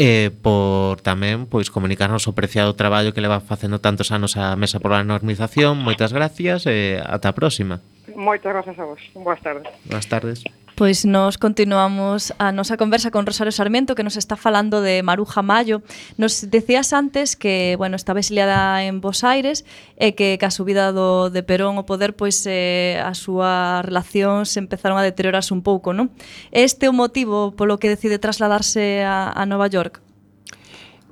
[0.00, 4.56] e eh, por tamén pois comunicarnos o preciado traballo que leva facendo tantos anos a
[4.58, 5.78] Mesa por a Normización.
[5.78, 7.78] Moitas gracias e eh, ata a próxima.
[8.16, 9.00] Moitas grazas a vos.
[9.14, 9.68] Boas tardes.
[9.86, 10.42] Boas tardes.
[10.80, 15.42] Pois nos continuamos a nosa conversa con Rosario Sarmiento que nos está falando de Maruja
[15.42, 15.82] Mayo.
[16.16, 19.68] Nos decías antes que, bueno, estaba exiliada en Bos Aires
[20.00, 24.56] e que ca subida do de Perón ao poder pois eh, a súa relación se
[24.56, 26.16] empezaron a deteriorarse un pouco, non?
[26.48, 30.00] Este é o motivo polo que decide trasladarse a, a Nova York.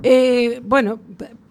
[0.01, 0.97] Eh, bueno,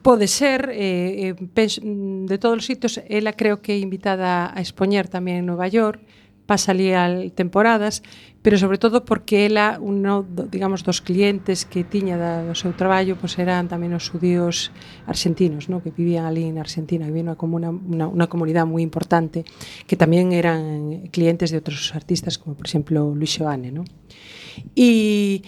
[0.01, 4.57] pode ser eh, eh penso, de todos os sitios ela creo que é invitada a
[4.57, 6.01] expoñer tamén en Nova York
[6.47, 8.01] pasa ali al temporadas,
[8.41, 13.19] pero sobre todo porque ela, uno, digamos, dos clientes que tiña da, do seu traballo,
[13.19, 14.71] pois pues eran tamén os judíos
[15.03, 15.83] argentinos, no?
[15.83, 19.43] que vivían ali en Argentina, vivían como comuna, una, una comunidade moi importante,
[19.83, 23.83] que tamén eran clientes de outros artistas, como por exemplo Luis Joane, no?
[24.73, 25.43] E,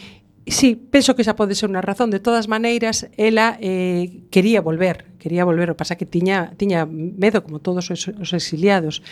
[0.51, 2.09] sí, penso que xa pode ser unha razón.
[2.09, 7.43] De todas maneiras, ela eh, quería volver, quería volver, o pasa que tiña, tiña medo,
[7.43, 9.03] como todos os, os exiliados.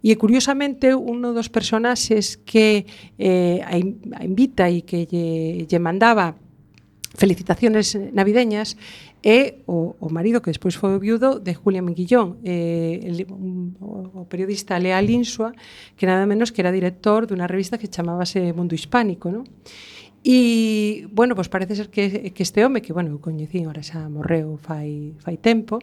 [0.00, 2.88] E curiosamente, uno dos personaxes que
[3.20, 6.40] eh, a, in, a invita e que lle, lle mandaba
[7.12, 8.78] felicitaciones navideñas
[9.22, 13.76] é o, o marido que despois foi o viudo de Julia Minguillón, eh, el, un,
[13.80, 15.52] o periodista Leal Insua,
[16.00, 19.44] que nada menos que era director dunha revista que chamábase Mundo Hispánico, non?
[20.22, 24.04] E, bueno, pois parece ser que, que este home, que, bueno, eu coñecín, ora xa
[24.12, 25.80] morreu fai, fai tempo,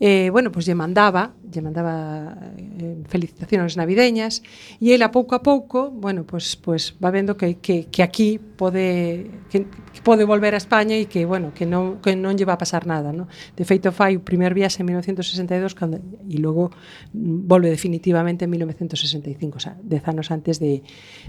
[0.00, 4.40] eh, bueno, pois lle mandaba, lle mandaba eh, felicitacións navideñas,
[4.80, 9.28] e ela pouco a pouco, bueno, pois, pois va vendo que, que, que aquí pode,
[9.52, 12.56] que, que pode volver a España e que, bueno, que non, que non lle va
[12.56, 13.28] a pasar nada, no?
[13.60, 16.72] De feito, fai o primer viaxe en 1962 cando, e logo
[17.12, 20.80] volve definitivamente en 1965, xa, dez anos antes de,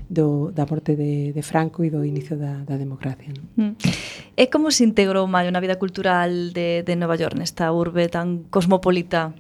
[0.08, 3.34] do, da morte de, de Franco e do inicio da, da democracia.
[3.34, 3.74] Non?
[3.74, 3.74] Mm.
[4.38, 8.46] E como se integrou Mario na vida cultural de, de Nova York, nesta urbe tan
[8.54, 9.34] cosmopolita?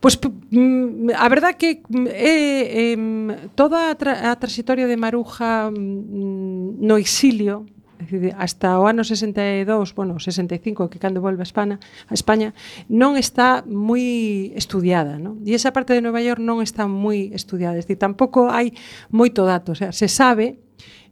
[0.00, 1.80] Pois a verdad que
[2.12, 2.96] eh, eh,
[3.56, 7.64] toda a, tra a traxectoria de Maruja mm, no exilio
[8.36, 12.52] hasta o ano 62, bueno, 65, que cando volve a España, a España
[12.92, 15.40] non está moi estudiada, non?
[15.48, 18.76] E esa parte de Nova York non está moi estudiada, é dicir, tampouco hai
[19.08, 20.60] moito dato, o sea, se sabe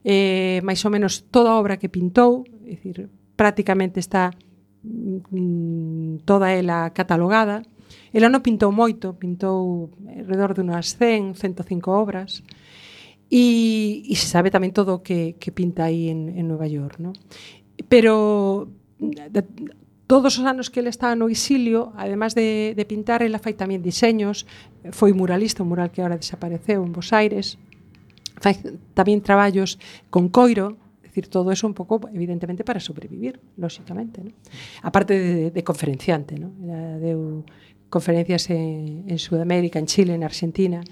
[0.05, 4.31] eh, máis ou menos toda a obra que pintou, é dicir, prácticamente está
[4.85, 7.65] mm, mm toda ela catalogada.
[8.13, 12.45] Ela non pintou moito, pintou alrededor de unhas 100, 105 obras,
[13.33, 17.03] e, e se sabe tamén todo o que, que pinta aí en, en Nova York.
[17.03, 17.11] No?
[17.91, 19.43] Pero de,
[20.07, 23.83] todos os anos que ele estaba no exilio, además de, de pintar, ela fai tamén
[23.83, 24.47] diseños,
[24.93, 27.59] foi muralista, un mural que agora desapareceu en Bos Aires,
[28.39, 28.59] fai
[28.95, 29.79] tamén traballos
[30.11, 30.79] con coiro,
[31.15, 34.23] decir, todo eso un pouco, evidentemente, para sobrevivir, lóxicamente.
[34.23, 34.31] ¿no?
[34.83, 36.51] Aparte de, de conferenciante, ¿no?
[36.59, 37.47] Era, deu
[37.87, 40.83] conferencias en, en Sudamérica, en Chile, en Argentina,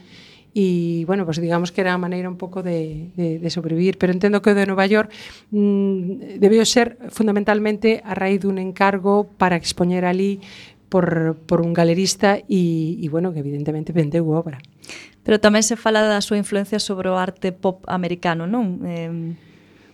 [0.55, 4.13] e, bueno, pues digamos que era a maneira un pouco de, de, de sobrevivir, pero
[4.13, 5.11] entendo que o de Nova York
[5.51, 10.45] mm, debió ser fundamentalmente a raíz dun encargo para expoñer ali
[10.93, 14.61] por, por un galerista e, e bueno, que evidentemente vendeu obra.
[14.61, 14.82] Uh
[15.23, 18.83] Pero tamén se fala da súa influencia sobre o arte pop americano, non?
[18.83, 19.35] Eh,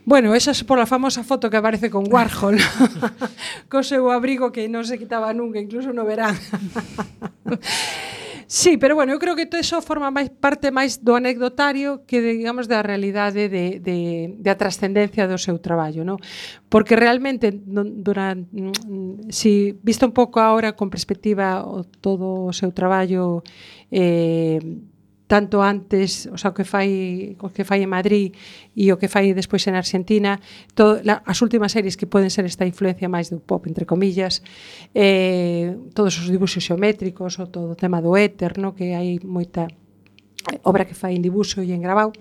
[0.08, 2.56] Bueno, esa é pola famosa foto que aparece con Warhol
[3.68, 6.32] Co seu abrigo que non se quitaba nunca Incluso no verán
[8.48, 12.24] Sí, pero bueno, eu creo que todo eso forma máis parte máis do anecdotario que
[12.24, 16.16] digamos da realidade de, de, de a trascendencia do seu traballo, no?
[16.72, 22.72] Porque realmente durante mm, si visto un pouco agora con perspectiva o, todo o seu
[22.72, 23.44] traballo
[23.92, 24.64] eh,
[25.28, 28.32] tanto antes, o sea, o que fai o que fai en Madrid
[28.72, 30.40] e o que fai despois en Argentina,
[30.72, 34.40] todo, la, as últimas series que poden ser esta influencia máis do pop entre comillas,
[34.96, 39.68] eh, todos os dibuxos xeométricos ou todo o tema do éter, no, que hai moita
[40.64, 42.16] obra que fai en dibuxo e en grabado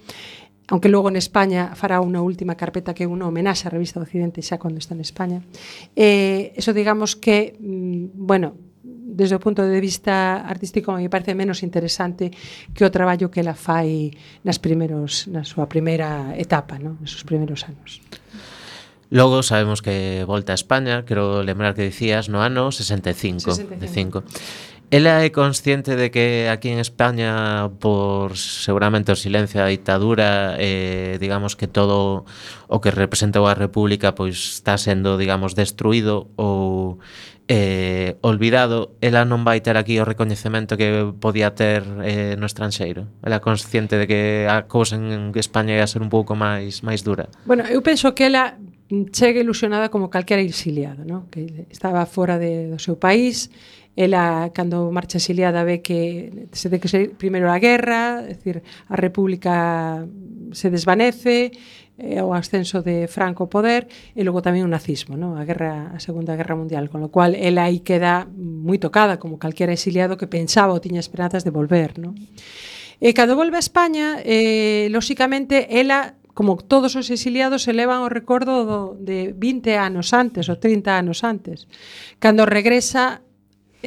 [0.67, 4.05] aunque logo en España fará unha última carpeta que é unha homenaxe á revista do
[4.05, 5.39] Occidente xa cando está en España.
[5.95, 8.66] Eh, eso digamos que, mm, bueno,
[9.17, 12.29] desde o punto de vista artístico me parece menos interesante
[12.77, 14.13] que o traballo que ela fai
[14.45, 17.01] nas primeiros na súa primeira etapa, no?
[17.01, 17.97] Nos seus primeiros anos.
[19.09, 24.23] Logo sabemos que volta a España, quero lembrar que dicías no ano 65, 65.
[24.89, 31.19] Ela é consciente de que aquí en España por seguramente o silencio da ditadura eh,
[31.19, 32.23] digamos que todo
[32.71, 37.03] o que representou a República pois está sendo digamos destruído ou
[37.51, 43.11] eh, olvidado ela non vai ter aquí o recoñecemento que podía ter eh, no estranxeiro
[43.27, 47.03] ela é consciente de que a cousa en España ia ser un pouco máis máis
[47.03, 48.55] dura Bueno, eu penso que ela
[49.11, 51.27] chega ilusionada como calquera exiliado, no?
[51.27, 53.51] que estaba fora de, do seu país
[53.97, 58.61] ela cando marcha exiliada ve que se de que ser primeiro a guerra, é dicir,
[58.87, 60.05] a república
[60.53, 61.49] se desvanece,
[61.97, 65.33] eh, o ascenso de Franco ao poder e logo tamén o nazismo, no?
[65.33, 69.41] a guerra a Segunda Guerra Mundial, con lo cual ela aí queda moi tocada como
[69.41, 72.13] calquera exiliado que pensaba ou tiña esperanzas de volver, no?
[73.01, 78.61] E cando volve a España, eh, lóxicamente ela como todos os exiliados elevan o recordo
[78.61, 81.65] do, de 20 anos antes ou 30 anos antes.
[82.21, 83.25] Cando regresa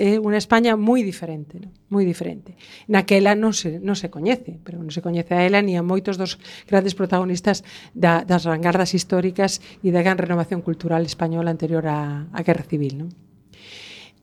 [0.01, 1.69] é unha España moi diferente, non?
[1.93, 2.57] moi diferente.
[2.89, 6.17] Naquela non se, non se coñece, pero non se coñece a ela ni a moitos
[6.17, 7.61] dos grandes protagonistas
[7.93, 12.97] da, das vanguardas históricas e da gran renovación cultural española anterior á, á Guerra Civil.
[12.97, 13.09] Non?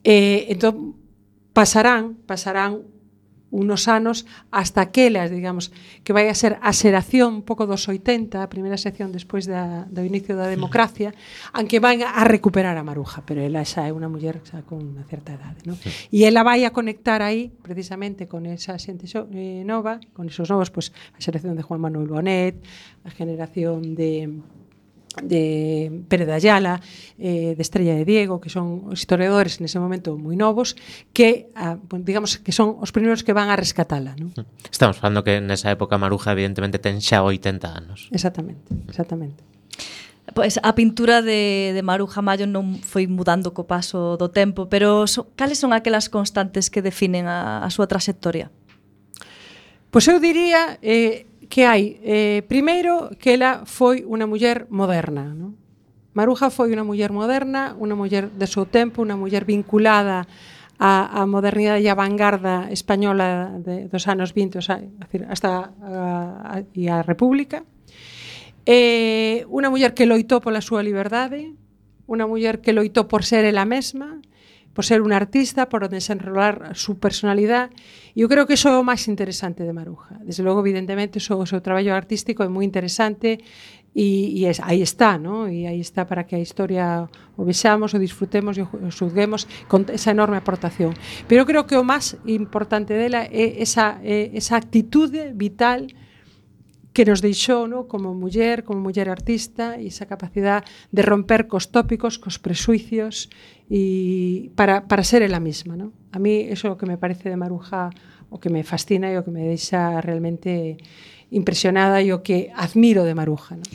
[0.01, 0.97] Eh, entón,
[1.53, 2.96] pasarán, pasarán
[3.51, 5.71] unos anos hasta aquelas, digamos,
[6.03, 9.87] que vai a ser a xeración un pouco dos 80, a primeira sección despois da,
[9.87, 11.15] do inicio da democracia,
[11.55, 15.07] aunque van a recuperar a Maruja, pero ela xa é unha muller xa con unha
[15.07, 15.79] certa edade, ¿no?
[15.79, 15.89] Sí.
[16.11, 20.51] E ela vai a conectar aí precisamente con esa xente xo, eh, nova, con esos
[20.51, 22.59] novos, pois pues, a xeración de Juan Manuel Bonet,
[23.07, 24.43] a generación de
[25.23, 26.81] de Pérez de Ayala,
[27.17, 30.77] eh, de Estrella de Diego, que son historiadores nese momento moi novos,
[31.13, 34.13] que ah, a, digamos que son os primeiros que van a rescatala.
[34.17, 34.33] Non?
[34.33, 34.69] Mm.
[34.69, 38.09] Estamos falando que nesa época Maruja evidentemente ten xa 80 anos.
[38.13, 39.41] Exactamente, exactamente.
[40.35, 45.07] Pois a pintura de, de Maruja Mayo non foi mudando co paso do tempo, pero
[45.07, 48.51] so, cales son aquelas constantes que definen a, a súa trayectoria?
[49.87, 55.31] Pois eu diría eh, que hai, eh, primeiro, que ela foi unha muller moderna.
[55.31, 55.55] Non?
[56.17, 60.25] Maruja foi unha muller moderna, unha muller de seu tempo, unha muller vinculada
[60.77, 66.57] a, a modernidade e a vanguarda española de, dos anos 20 os, decir, hasta a,
[66.57, 67.65] a, e a República.
[68.65, 71.53] Eh, unha muller que loitou pola súa liberdade,
[72.05, 74.21] unha muller que loitou por ser ela mesma,
[74.77, 77.73] por ser un artista, por desenrolar su personalidade.
[78.13, 80.21] E eu creo que iso é o máis interesante de Maruja.
[80.21, 83.41] Desde logo, evidentemente, iso, o seu traballo artístico é moi interesante
[83.97, 85.49] e, e es, aí está, ¿no?
[85.49, 89.89] e aí está para que a historia o vexamos, o disfrutemos e o juzguemos con
[89.89, 90.93] esa enorme aportación.
[91.25, 96.05] Pero eu creo que o máis importante dela é esa, é esa actitude vital que
[96.97, 101.69] que nos deixou no, como muller, como muller artista, e esa capacidade de romper cos
[101.69, 103.29] tópicos, cos presuicios,
[103.69, 105.77] e para, para ser ela mesma.
[105.77, 105.93] No?
[106.09, 107.93] A mí eso o que me parece de Maruja
[108.33, 110.81] o que me fascina e o que me deixa realmente
[111.29, 113.61] impresionada e o que admiro de Maruja.
[113.61, 113.67] No?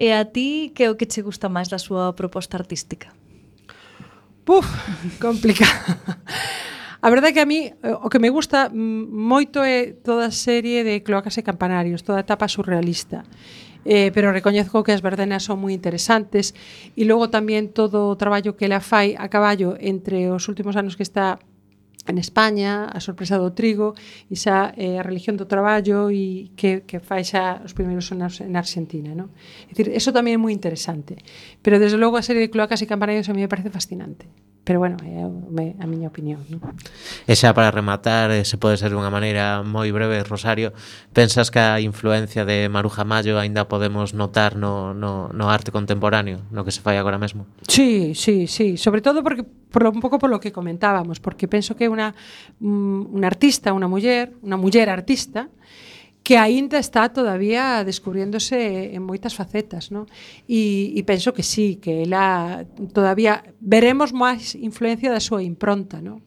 [0.00, 3.12] E a ti, que é o que che gusta máis da súa proposta artística?
[4.48, 4.64] Puf,
[5.20, 6.00] complicado.
[7.04, 10.24] A verdade é que a mí eh, o que me gusta mm, moito é toda
[10.24, 13.28] a serie de cloacas e campanarios, toda a etapa surrealista.
[13.84, 16.56] Eh, pero recoñezco que as verdenas son moi interesantes
[16.96, 20.96] e logo tamén todo o traballo que ela fai a caballo entre os últimos anos
[20.96, 21.36] que está
[22.06, 23.96] en España, a sorpresa do trigo
[24.28, 28.44] e xa eh, a religión do traballo e que, que fai xa os primeiros sonas
[28.44, 29.16] en Argentina.
[29.16, 29.32] Non?
[29.64, 31.24] É dicir, eso tamén é moi interesante.
[31.64, 34.28] Pero, desde logo, a serie de cloacas e campanarios a mí me parece fascinante.
[34.64, 36.40] Pero, bueno, é me, a miña opinión.
[36.48, 36.60] Non?
[37.28, 40.72] E xa para rematar, eh, se pode ser unha maneira moi breve, Rosario,
[41.12, 46.44] pensas que a influencia de Maruja Mayo aínda podemos notar no, no, no arte contemporáneo,
[46.48, 47.44] no que se fai agora mesmo?
[47.68, 48.80] Sí, sí, sí.
[48.80, 52.10] Sobre todo porque por un pouco por lo que comentábamos, porque penso que é una,
[52.58, 55.46] mm, unha artista, unha muller, unha muller artista,
[56.24, 60.08] que aínda está todavía descubriéndose en moitas facetas, ¿no?
[60.48, 62.64] E, e penso que sí, que ela
[62.96, 66.24] todavía veremos máis influencia da súa impronta, ¿no?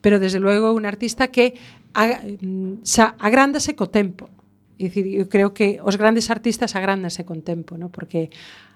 [0.00, 1.52] Pero desde logo un artista que
[1.92, 4.32] a, mm, xa agrándase co tempo.
[4.76, 7.88] Dicir, eu creo que os grandes artistas agrándanse con tempo, no?
[7.88, 8.28] porque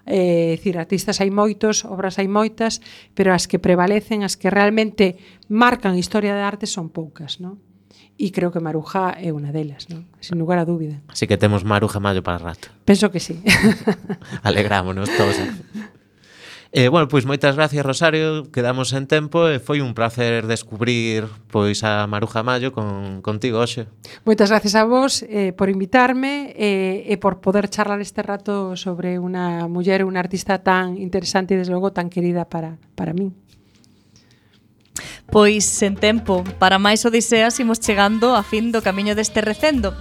[0.09, 2.81] eh, dicir, artistas hai moitos, obras hai moitas,
[3.13, 7.37] pero as que prevalecen, as que realmente marcan a historia de arte son poucas.
[7.37, 7.61] No?
[8.17, 10.05] E creo que Maruja é unha delas, no?
[10.21, 11.01] sin lugar a dúbida.
[11.09, 12.73] Así que temos Maruja Mayo para rato.
[12.85, 13.37] Penso que sí.
[14.45, 15.37] Alegrámonos todos.
[16.73, 21.83] Eh, bueno, pois moitas gracias, Rosario, quedamos en tempo e foi un placer descubrir pois
[21.83, 23.91] a Maruja Mayo con, contigo hoxe.
[24.23, 29.19] Moitas gracias a vos eh, por invitarme eh, e por poder charlar este rato sobre
[29.19, 33.35] unha muller, unha artista tan interesante e, desde logo, tan querida para, para min.
[35.27, 39.91] Pois sen tempo, para máis odiseas imos chegando a fin do camiño deste recendo.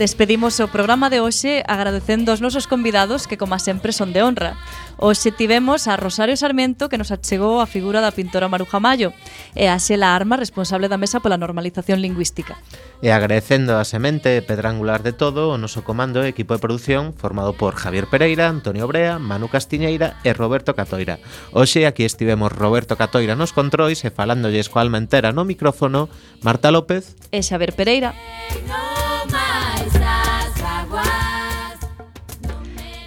[0.00, 4.56] Despedimos o programa de hoxe agradecendo aos nosos convidados que, como sempre, son de honra.
[4.96, 9.12] Hoxe tivemos a Rosario Sarmiento que nos achegou a figura da pintora Maruja Mayo
[9.52, 12.56] e a Xela Arma, responsable da Mesa pola Normalización Lingüística.
[13.04, 17.52] E agradecendo a semente pedrangular de todo o noso comando e equipo de produción formado
[17.52, 21.20] por Javier Pereira, Antonio Brea, Manu Castiñeira e Roberto Catoira.
[21.52, 26.08] Hoxe aquí estivemos Roberto Catoira nos controis e falándolles coa alma entera no micrófono
[26.40, 28.16] Marta López e Xavier Pereira.
[28.64, 28.99] No.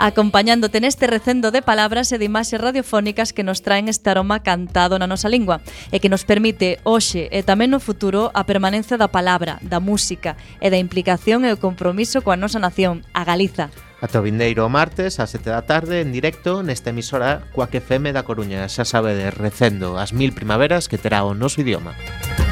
[0.03, 4.99] acompañándote neste recendo de palabras e de imaxes radiofónicas que nos traen este aroma cantado
[4.99, 5.63] na nosa lingua
[5.95, 10.35] e que nos permite hoxe e tamén no futuro a permanencia da palabra, da música
[10.59, 13.71] e da implicación e o compromiso coa nosa nación, a Galiza.
[14.03, 18.27] Ata o vindeiro martes ás 7 da tarde en directo nesta emisora Coac FM da
[18.27, 18.67] Coruña.
[18.67, 21.95] Xa sabe de recendo as mil primaveras que terá o noso idioma.
[21.95, 22.42] Música